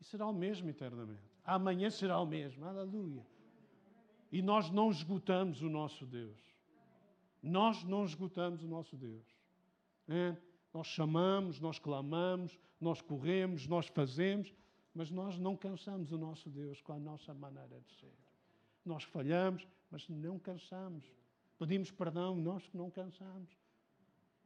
e 0.00 0.04
será 0.04 0.26
o 0.26 0.32
mesmo 0.32 0.70
eternamente. 0.70 1.22
Amanhã 1.44 1.90
será 1.90 2.18
o 2.18 2.26
mesmo. 2.26 2.64
Aleluia. 2.64 3.26
E 4.32 4.40
nós 4.40 4.70
não 4.70 4.90
esgotamos 4.90 5.60
o 5.60 5.68
nosso 5.68 6.06
Deus. 6.06 6.38
Nós 7.42 7.84
não 7.84 8.04
esgotamos 8.04 8.62
o 8.62 8.66
nosso 8.66 8.96
Deus. 8.96 9.26
É? 10.08 10.36
Nós 10.72 10.86
chamamos, 10.86 11.60
nós 11.60 11.78
clamamos, 11.78 12.58
nós 12.80 13.02
corremos, 13.02 13.66
nós 13.66 13.88
fazemos, 13.88 14.54
mas 14.94 15.10
nós 15.10 15.38
não 15.38 15.56
cansamos 15.56 16.12
o 16.12 16.18
nosso 16.18 16.50
Deus 16.50 16.80
com 16.82 16.92
a 16.92 16.98
nossa 16.98 17.32
maneira 17.32 17.80
de 17.80 17.92
ser. 17.94 18.14
Nós 18.84 19.04
falhamos, 19.04 19.66
mas 19.90 20.08
não 20.08 20.38
cansamos. 20.38 21.04
Pedimos 21.58 21.90
perdão, 21.90 22.34
nós 22.34 22.66
que 22.66 22.76
não 22.76 22.90
cansamos. 22.90 23.50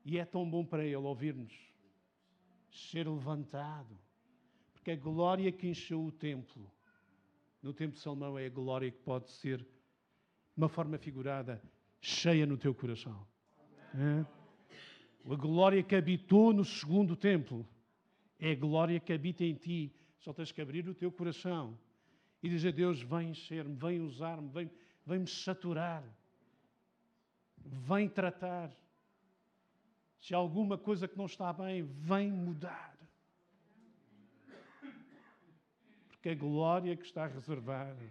E 0.05 0.19
é 0.19 0.25
tão 0.25 0.49
bom 0.49 0.65
para 0.65 0.85
Ele 0.85 0.97
ouvir-nos 0.97 1.53
ser 2.71 3.09
levantado. 3.09 3.97
Porque 4.73 4.91
a 4.91 4.97
glória 4.97 5.51
que 5.51 5.69
encheu 5.69 6.05
o 6.05 6.13
templo, 6.13 6.71
no 7.63 7.73
templo 7.73 7.95
de 7.95 8.01
Salomão, 8.01 8.39
é 8.39 8.47
a 8.47 8.51
glória 8.51 8.91
que 8.91 8.99
pode 8.99 9.31
ser, 9.31 9.59
de 9.59 9.67
uma 10.57 10.69
forma 10.69 10.99
figurada, 10.99 11.63
cheia 12.01 12.45
no 12.45 12.59
teu 12.59 12.75
coração. 12.75 13.27
É? 13.95 14.27
A 15.33 15.37
glória 15.37 15.83
que 15.83 15.95
habitou 15.95 16.53
no 16.53 16.65
segundo 16.65 17.17
templo 17.17 17.67
é 18.39 18.51
a 18.51 18.55
glória 18.55 19.01
que 19.01 19.13
habita 19.13 19.45
em 19.45 19.55
ti. 19.55 19.95
Só 20.25 20.33
tens 20.33 20.51
que 20.51 20.63
abrir 20.63 20.89
o 20.89 20.95
teu 20.95 21.13
coração 21.13 21.79
e 22.43 22.49
dizer: 22.49 22.73
Deus, 22.73 23.03
vem 23.03 23.29
encher-me, 23.29 23.77
vem 23.77 24.01
usar-me, 24.01 24.49
vem, 24.49 24.71
vem 25.05 25.19
me 25.19 25.27
saturar, 25.27 26.03
vem 27.59 28.09
tratar. 28.09 28.71
Se 30.19 30.35
há 30.35 30.39
alguma 30.39 30.79
coisa 30.79 31.07
que 31.07 31.19
não 31.19 31.27
está 31.27 31.53
bem, 31.53 31.83
vem 31.83 32.33
mudar. 32.33 32.97
Porque 36.09 36.31
a 36.31 36.35
glória 36.35 36.97
que 36.97 37.05
está 37.05 37.27
reservada 37.27 38.11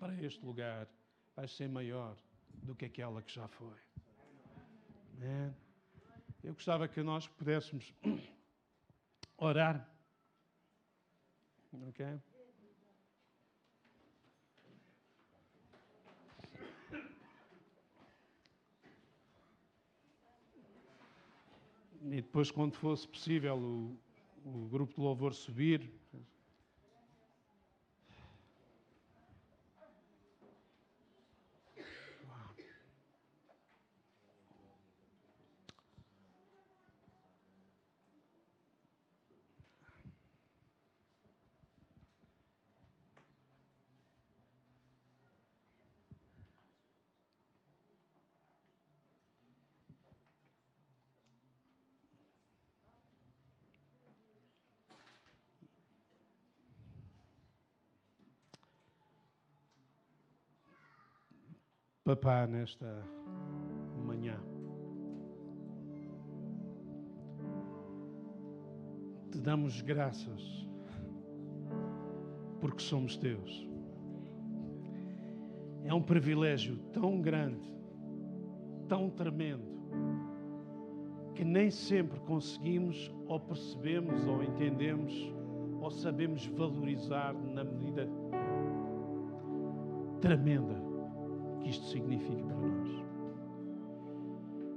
para 0.00 0.12
este 0.24 0.44
lugar 0.44 0.88
vai 1.36 1.46
ser 1.46 1.68
maior 1.68 2.16
do 2.64 2.74
que 2.74 2.86
aquela 2.86 3.22
que 3.22 3.32
já 3.32 3.46
foi. 3.46 3.78
Amém. 5.12 5.54
Eu 6.42 6.52
gostava 6.52 6.88
que 6.88 7.00
nós 7.00 7.28
pudéssemos 7.28 7.94
orar. 9.36 9.93
Ok? 11.82 12.20
E 22.02 22.20
depois, 22.20 22.50
quando 22.50 22.74
fosse 22.74 23.08
possível, 23.08 23.56
o, 23.56 23.98
o 24.44 24.68
grupo 24.68 24.94
de 24.94 25.00
louvor 25.00 25.34
subir. 25.34 25.90
Papá, 62.04 62.46
nesta 62.46 63.02
manhã, 64.04 64.38
te 69.32 69.40
damos 69.40 69.80
graças 69.80 70.68
porque 72.60 72.82
somos 72.82 73.16
teus. 73.16 73.66
É 75.82 75.94
um 75.94 76.02
privilégio 76.02 76.76
tão 76.92 77.22
grande, 77.22 77.66
tão 78.86 79.08
tremendo, 79.08 79.64
que 81.34 81.42
nem 81.42 81.70
sempre 81.70 82.20
conseguimos, 82.20 83.10
ou 83.26 83.40
percebemos, 83.40 84.26
ou 84.26 84.42
entendemos, 84.42 85.32
ou 85.80 85.90
sabemos 85.90 86.44
valorizar 86.48 87.32
na 87.32 87.64
medida 87.64 88.06
tremenda 90.20 90.93
que 91.64 91.70
isto 91.70 91.86
significa 91.86 92.44
para 92.44 92.56
nós. 92.56 93.04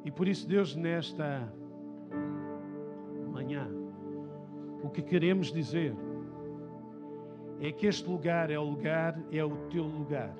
E 0.05 0.11
por 0.11 0.27
isso, 0.27 0.47
Deus, 0.47 0.73
nesta 0.73 1.53
manhã, 3.29 3.69
o 4.81 4.89
que 4.89 5.01
queremos 5.01 5.51
dizer 5.51 5.93
é 7.59 7.71
que 7.73 7.88
este 7.88 8.09
lugar 8.09 8.49
é 8.49 8.57
o 8.57 8.63
lugar, 8.63 9.21
é 9.31 9.43
o 9.43 9.57
teu 9.69 9.83
lugar. 9.83 10.33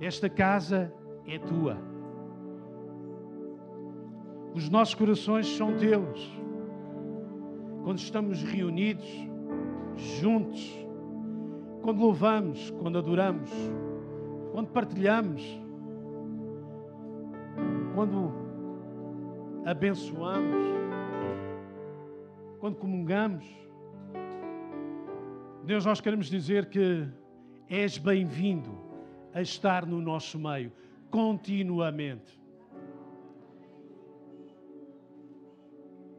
Esta 0.00 0.30
casa 0.30 0.92
é 1.26 1.38
tua. 1.38 1.76
Os 4.54 4.70
nossos 4.70 4.94
corações 4.94 5.46
são 5.46 5.76
teus. 5.76 6.32
Quando 7.84 7.98
estamos 7.98 8.42
reunidos, 8.42 9.06
juntos, 9.96 10.86
quando 11.82 12.00
louvamos, 12.00 12.70
quando 12.70 12.98
adoramos, 12.98 13.50
quando 14.52 14.68
partilhamos, 14.68 15.42
quando 17.94 18.32
abençoamos, 19.64 20.64
quando 22.58 22.76
comungamos. 22.76 23.46
Deus, 25.64 25.84
nós 25.84 26.00
queremos 26.00 26.26
dizer 26.26 26.66
que 26.66 27.06
és 27.68 27.98
bem-vindo 27.98 28.70
a 29.34 29.42
estar 29.42 29.84
no 29.84 30.00
nosso 30.00 30.38
meio 30.38 30.72
continuamente. 31.10 32.38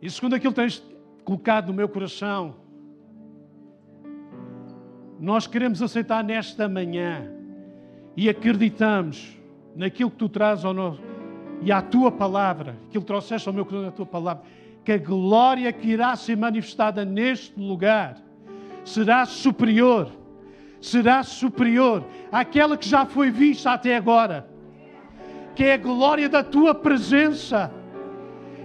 E 0.02 0.10
segundo 0.10 0.36
aquilo 0.36 0.54
que 0.54 0.62
tens 0.62 0.84
colocado 1.26 1.68
no 1.68 1.74
meu 1.74 1.90
coração, 1.90 2.56
nós 5.20 5.46
queremos 5.46 5.82
aceitar 5.82 6.24
nesta 6.24 6.70
manhã 6.70 7.39
e 8.20 8.28
acreditamos 8.28 9.40
naquilo 9.74 10.12
que 10.12 10.18
tu 10.18 10.28
trazes 10.28 10.66
ao 10.66 10.74
nosso 10.74 11.00
e 11.62 11.72
à 11.72 11.82
tua 11.82 12.12
palavra, 12.12 12.76
aquilo 12.90 13.02
que 13.02 13.08
trouxeste 13.08 13.48
ao 13.48 13.54
meu 13.54 13.66
coração, 13.66 13.88
a 13.88 13.92
tua 13.94 14.06
palavra, 14.06 14.44
que 14.84 14.92
a 14.92 14.98
glória 14.98 15.72
que 15.72 15.88
irá 15.88 16.14
ser 16.18 16.36
manifestada 16.36 17.06
neste 17.06 17.58
lugar 17.58 18.18
será 18.84 19.26
superior, 19.26 20.12
será 20.82 21.24
superior 21.24 22.04
àquela 22.30 22.76
que 22.76 22.90
já 22.90 23.06
foi 23.06 23.32
vista 23.32 23.72
até 23.72 23.96
agora, 23.96 24.50
que 25.56 25.64
é 25.64 25.76
a 25.76 25.78
glória 25.78 26.28
da 26.28 26.44
tua 26.44 26.76
presença 26.76 27.72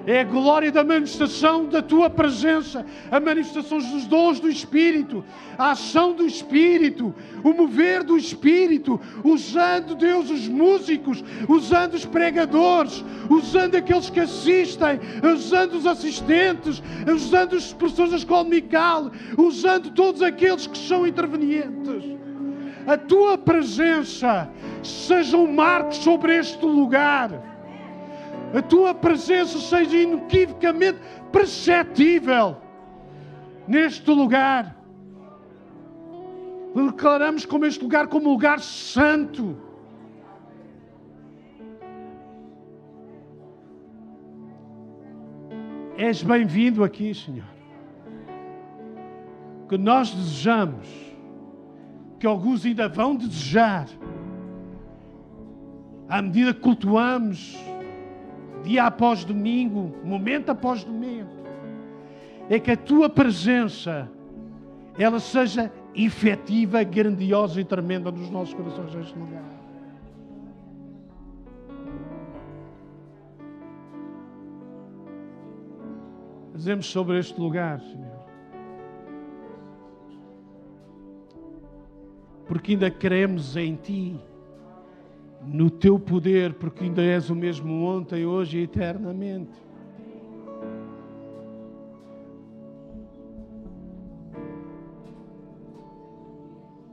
é 0.06 0.20
a 0.20 0.24
glória 0.24 0.70
da 0.70 0.84
manifestação 0.84 1.66
da 1.66 1.80
tua 1.80 2.10
presença, 2.10 2.84
a 3.10 3.18
manifestação 3.18 3.78
dos 3.78 4.06
dons 4.06 4.40
do 4.40 4.48
Espírito, 4.48 5.24
a 5.56 5.70
ação 5.70 6.12
do 6.12 6.26
Espírito, 6.26 7.14
o 7.42 7.52
mover 7.52 8.04
do 8.04 8.16
Espírito, 8.16 9.00
usando 9.22 9.94
Deus 9.94 10.30
os 10.30 10.46
músicos, 10.46 11.24
usando 11.48 11.94
os 11.94 12.04
pregadores, 12.04 13.04
usando 13.30 13.76
aqueles 13.76 14.10
que 14.10 14.20
assistem, 14.20 15.00
usando 15.34 15.74
os 15.74 15.86
assistentes, 15.86 16.82
usando 17.12 17.56
as 17.56 17.72
pessoas 17.72 18.10
da 18.10 18.16
escola 18.16 18.44
mical, 18.44 19.10
usando 19.38 19.90
todos 19.90 20.22
aqueles 20.22 20.66
que 20.66 20.76
são 20.76 21.06
intervenientes. 21.06 22.04
A 22.86 22.98
tua 22.98 23.38
presença 23.38 24.50
seja 24.82 25.38
um 25.38 25.50
marco 25.50 25.94
sobre 25.94 26.36
este 26.36 26.64
lugar 26.66 27.53
a 28.54 28.62
tua 28.62 28.94
presença 28.94 29.58
seja 29.58 29.96
inequivocamente 29.96 30.98
perceptível 31.32 32.56
neste 33.66 34.08
lugar. 34.10 34.76
Declaramos 36.72 37.44
como 37.44 37.66
este 37.66 37.82
lugar 37.82 38.06
como 38.06 38.30
lugar 38.30 38.60
santo. 38.60 39.56
És 45.96 46.22
bem-vindo 46.22 46.84
aqui, 46.84 47.12
Senhor. 47.14 47.46
Que 49.68 49.78
nós 49.78 50.12
desejamos, 50.12 50.88
que 52.20 52.26
alguns 52.26 52.64
ainda 52.64 52.88
vão 52.88 53.16
desejar, 53.16 53.86
à 56.08 56.20
medida 56.20 56.52
que 56.52 56.60
cultuamos 56.60 57.56
dia 58.64 58.84
após 58.84 59.24
domingo, 59.24 59.94
momento 60.02 60.50
após 60.50 60.84
momento, 60.84 61.44
é 62.48 62.58
que 62.58 62.70
a 62.70 62.76
tua 62.76 63.08
presença 63.08 64.10
ela 64.98 65.20
seja 65.20 65.70
efetiva, 65.94 66.82
grandiosa 66.82 67.60
e 67.60 67.64
tremenda 67.64 68.10
nos 68.10 68.30
nossos 68.30 68.54
corações 68.54 68.94
neste 68.94 69.18
lugar. 69.18 69.42
Fazemos 76.52 76.86
sobre 76.86 77.18
este 77.18 77.38
lugar, 77.38 77.80
Senhor. 77.80 78.24
Porque 82.46 82.72
ainda 82.72 82.90
cremos 82.90 83.56
em 83.56 83.74
Ti 83.74 84.20
no 85.46 85.70
teu 85.70 85.98
poder, 85.98 86.54
porque 86.54 86.84
ainda 86.84 87.02
és 87.02 87.30
o 87.30 87.34
mesmo 87.34 87.84
ontem, 87.84 88.24
hoje 88.24 88.58
e 88.58 88.62
eternamente. 88.62 89.52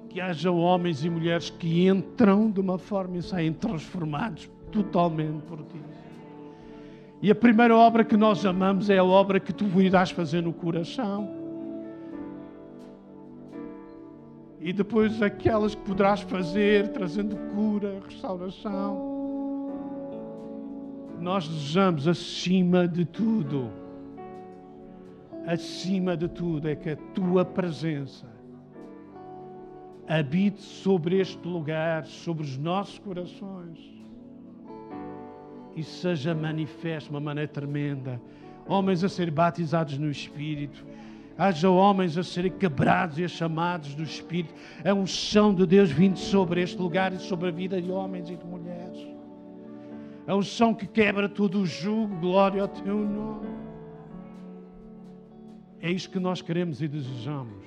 Que 0.10 0.20
haja 0.20 0.52
homens 0.52 1.06
e 1.06 1.10
mulheres 1.10 1.49
que 1.49 1.88
entram 1.88 2.52
de 2.52 2.60
uma 2.60 2.78
forma 2.78 3.18
e 3.18 3.22
saem 3.22 3.54
transformados 3.54 4.49
totalmente 4.72 5.41
por 5.43 5.60
ti. 5.64 5.82
E 7.22 7.30
a 7.30 7.36
primeira 7.36 7.76
obra 7.76 8.04
que 8.04 8.18
nós 8.18 8.45
amamos 8.45 8.89
é 8.89 8.97
a 8.97 9.04
obra 9.04 9.39
que 9.39 9.54
tu 9.54 9.66
irás 9.80 10.12
fazer 10.12 10.41
no 10.41 10.52
coração. 10.52 11.41
E 14.62 14.72
depois 14.72 15.20
aquelas 15.24 15.74
que 15.74 15.82
poderás 15.82 16.22
fazer, 16.22 16.89
trazendo 16.89 17.36
cura, 17.51 17.99
restauração. 18.07 19.09
Nós 21.20 21.47
desejamos, 21.47 22.07
acima 22.07 22.88
de 22.88 23.03
tudo, 23.03 23.72
acima 25.47 26.16
de 26.16 26.28
tudo, 26.28 26.68
é 26.68 26.76
que 26.76 26.91
a 26.91 26.95
tua 26.95 27.43
presença 27.43 28.28
habite 30.07 30.62
sobre 30.62 31.20
este 31.20 31.47
lugar, 31.47 32.05
sobre 32.05 32.43
os 32.43 32.55
nossos 32.55 32.99
corações 32.99 33.80
e 35.76 35.84
seja 35.84 36.36
manifesto 36.36 37.09
de 37.09 37.16
uma 37.16 37.20
maneira 37.20 37.47
tremenda. 37.47 38.22
Homens 38.68 39.03
a 39.03 39.09
serem 39.09 39.34
batizados 39.34 39.97
no 39.97 40.09
Espírito, 40.09 40.86
haja 41.42 41.72
homens 41.72 42.20
a 42.20 42.24
serem 42.24 42.52
quebrados 42.52 43.18
e 43.18 43.28
chamados 43.28 43.96
do 43.96 44.04
Espírito. 44.04 44.54
É 44.84 44.94
um 44.94 45.08
chão 45.08 45.52
de 45.56 45.66
Deus 45.66 45.89
vindo 45.89 46.20
sobre 46.20 46.62
este 46.62 46.80
lugar 46.80 47.12
e 47.14 47.18
sobre 47.18 47.50
a 47.50 47.52
vida 47.52 47.82
de 47.82 47.89
homens 47.89 48.30
e 48.30 48.36
de 48.36 48.46
mulheres. 48.46 49.08
É 50.28 50.36
um 50.36 50.44
chão 50.44 50.72
que 50.72 50.86
quebra 50.86 51.28
todo 51.28 51.62
o 51.62 51.66
jugo, 51.66 52.16
glória 52.18 52.62
ao 52.62 52.68
teu 52.68 52.96
nome. 52.96 53.50
É 55.80 55.89
isto 55.89 56.12
que 56.12 56.20
nós 56.20 56.44
queremos 56.44 56.80
e 56.80 56.88
desejamos. 56.88 57.66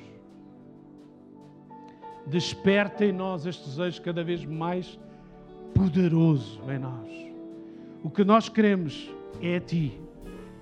Desperta 2.28 3.04
em 3.04 3.10
nós 3.10 3.44
este 3.44 3.68
desejo 3.68 4.00
cada 4.02 4.22
vez 4.22 4.44
mais 4.44 4.96
poderoso 5.74 6.60
em 6.70 6.78
nós. 6.78 7.10
O 8.04 8.08
que 8.08 8.22
nós 8.22 8.48
queremos 8.48 9.10
é 9.42 9.56
a 9.56 9.60
Ti, 9.60 10.00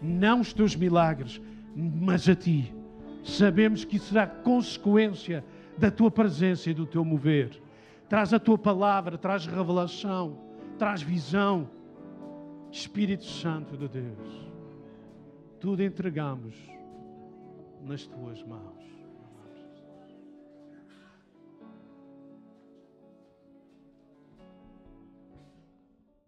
não 0.01 0.41
os 0.41 0.55
Teus 0.55 0.75
milagres, 0.75 1.43
mas 1.77 2.27
a 2.27 2.35
Ti. 2.35 2.73
Sabemos 3.23 3.85
que 3.85 3.97
isso 3.97 4.07
será 4.07 4.27
consequência 4.27 5.45
da 5.79 5.91
Tua 5.91 6.11
presença 6.11 6.71
e 6.71 6.75
do 6.75 6.87
Teu 6.87 7.05
mover. 7.05 7.61
Traz 8.09 8.33
a 8.33 8.39
Tua 8.39 8.59
palavra, 8.59 9.17
traz 9.17 9.47
revelação, 9.47 10.39
traz 10.79 11.03
visão. 11.03 11.69
Espírito 12.71 13.25
Santo 13.25 13.77
de 13.77 13.87
Deus, 13.87 14.51
tudo 15.61 15.83
entregamos 15.83 16.55
nas 17.83 18.07
Tuas 18.07 18.43
mãos. 18.43 18.82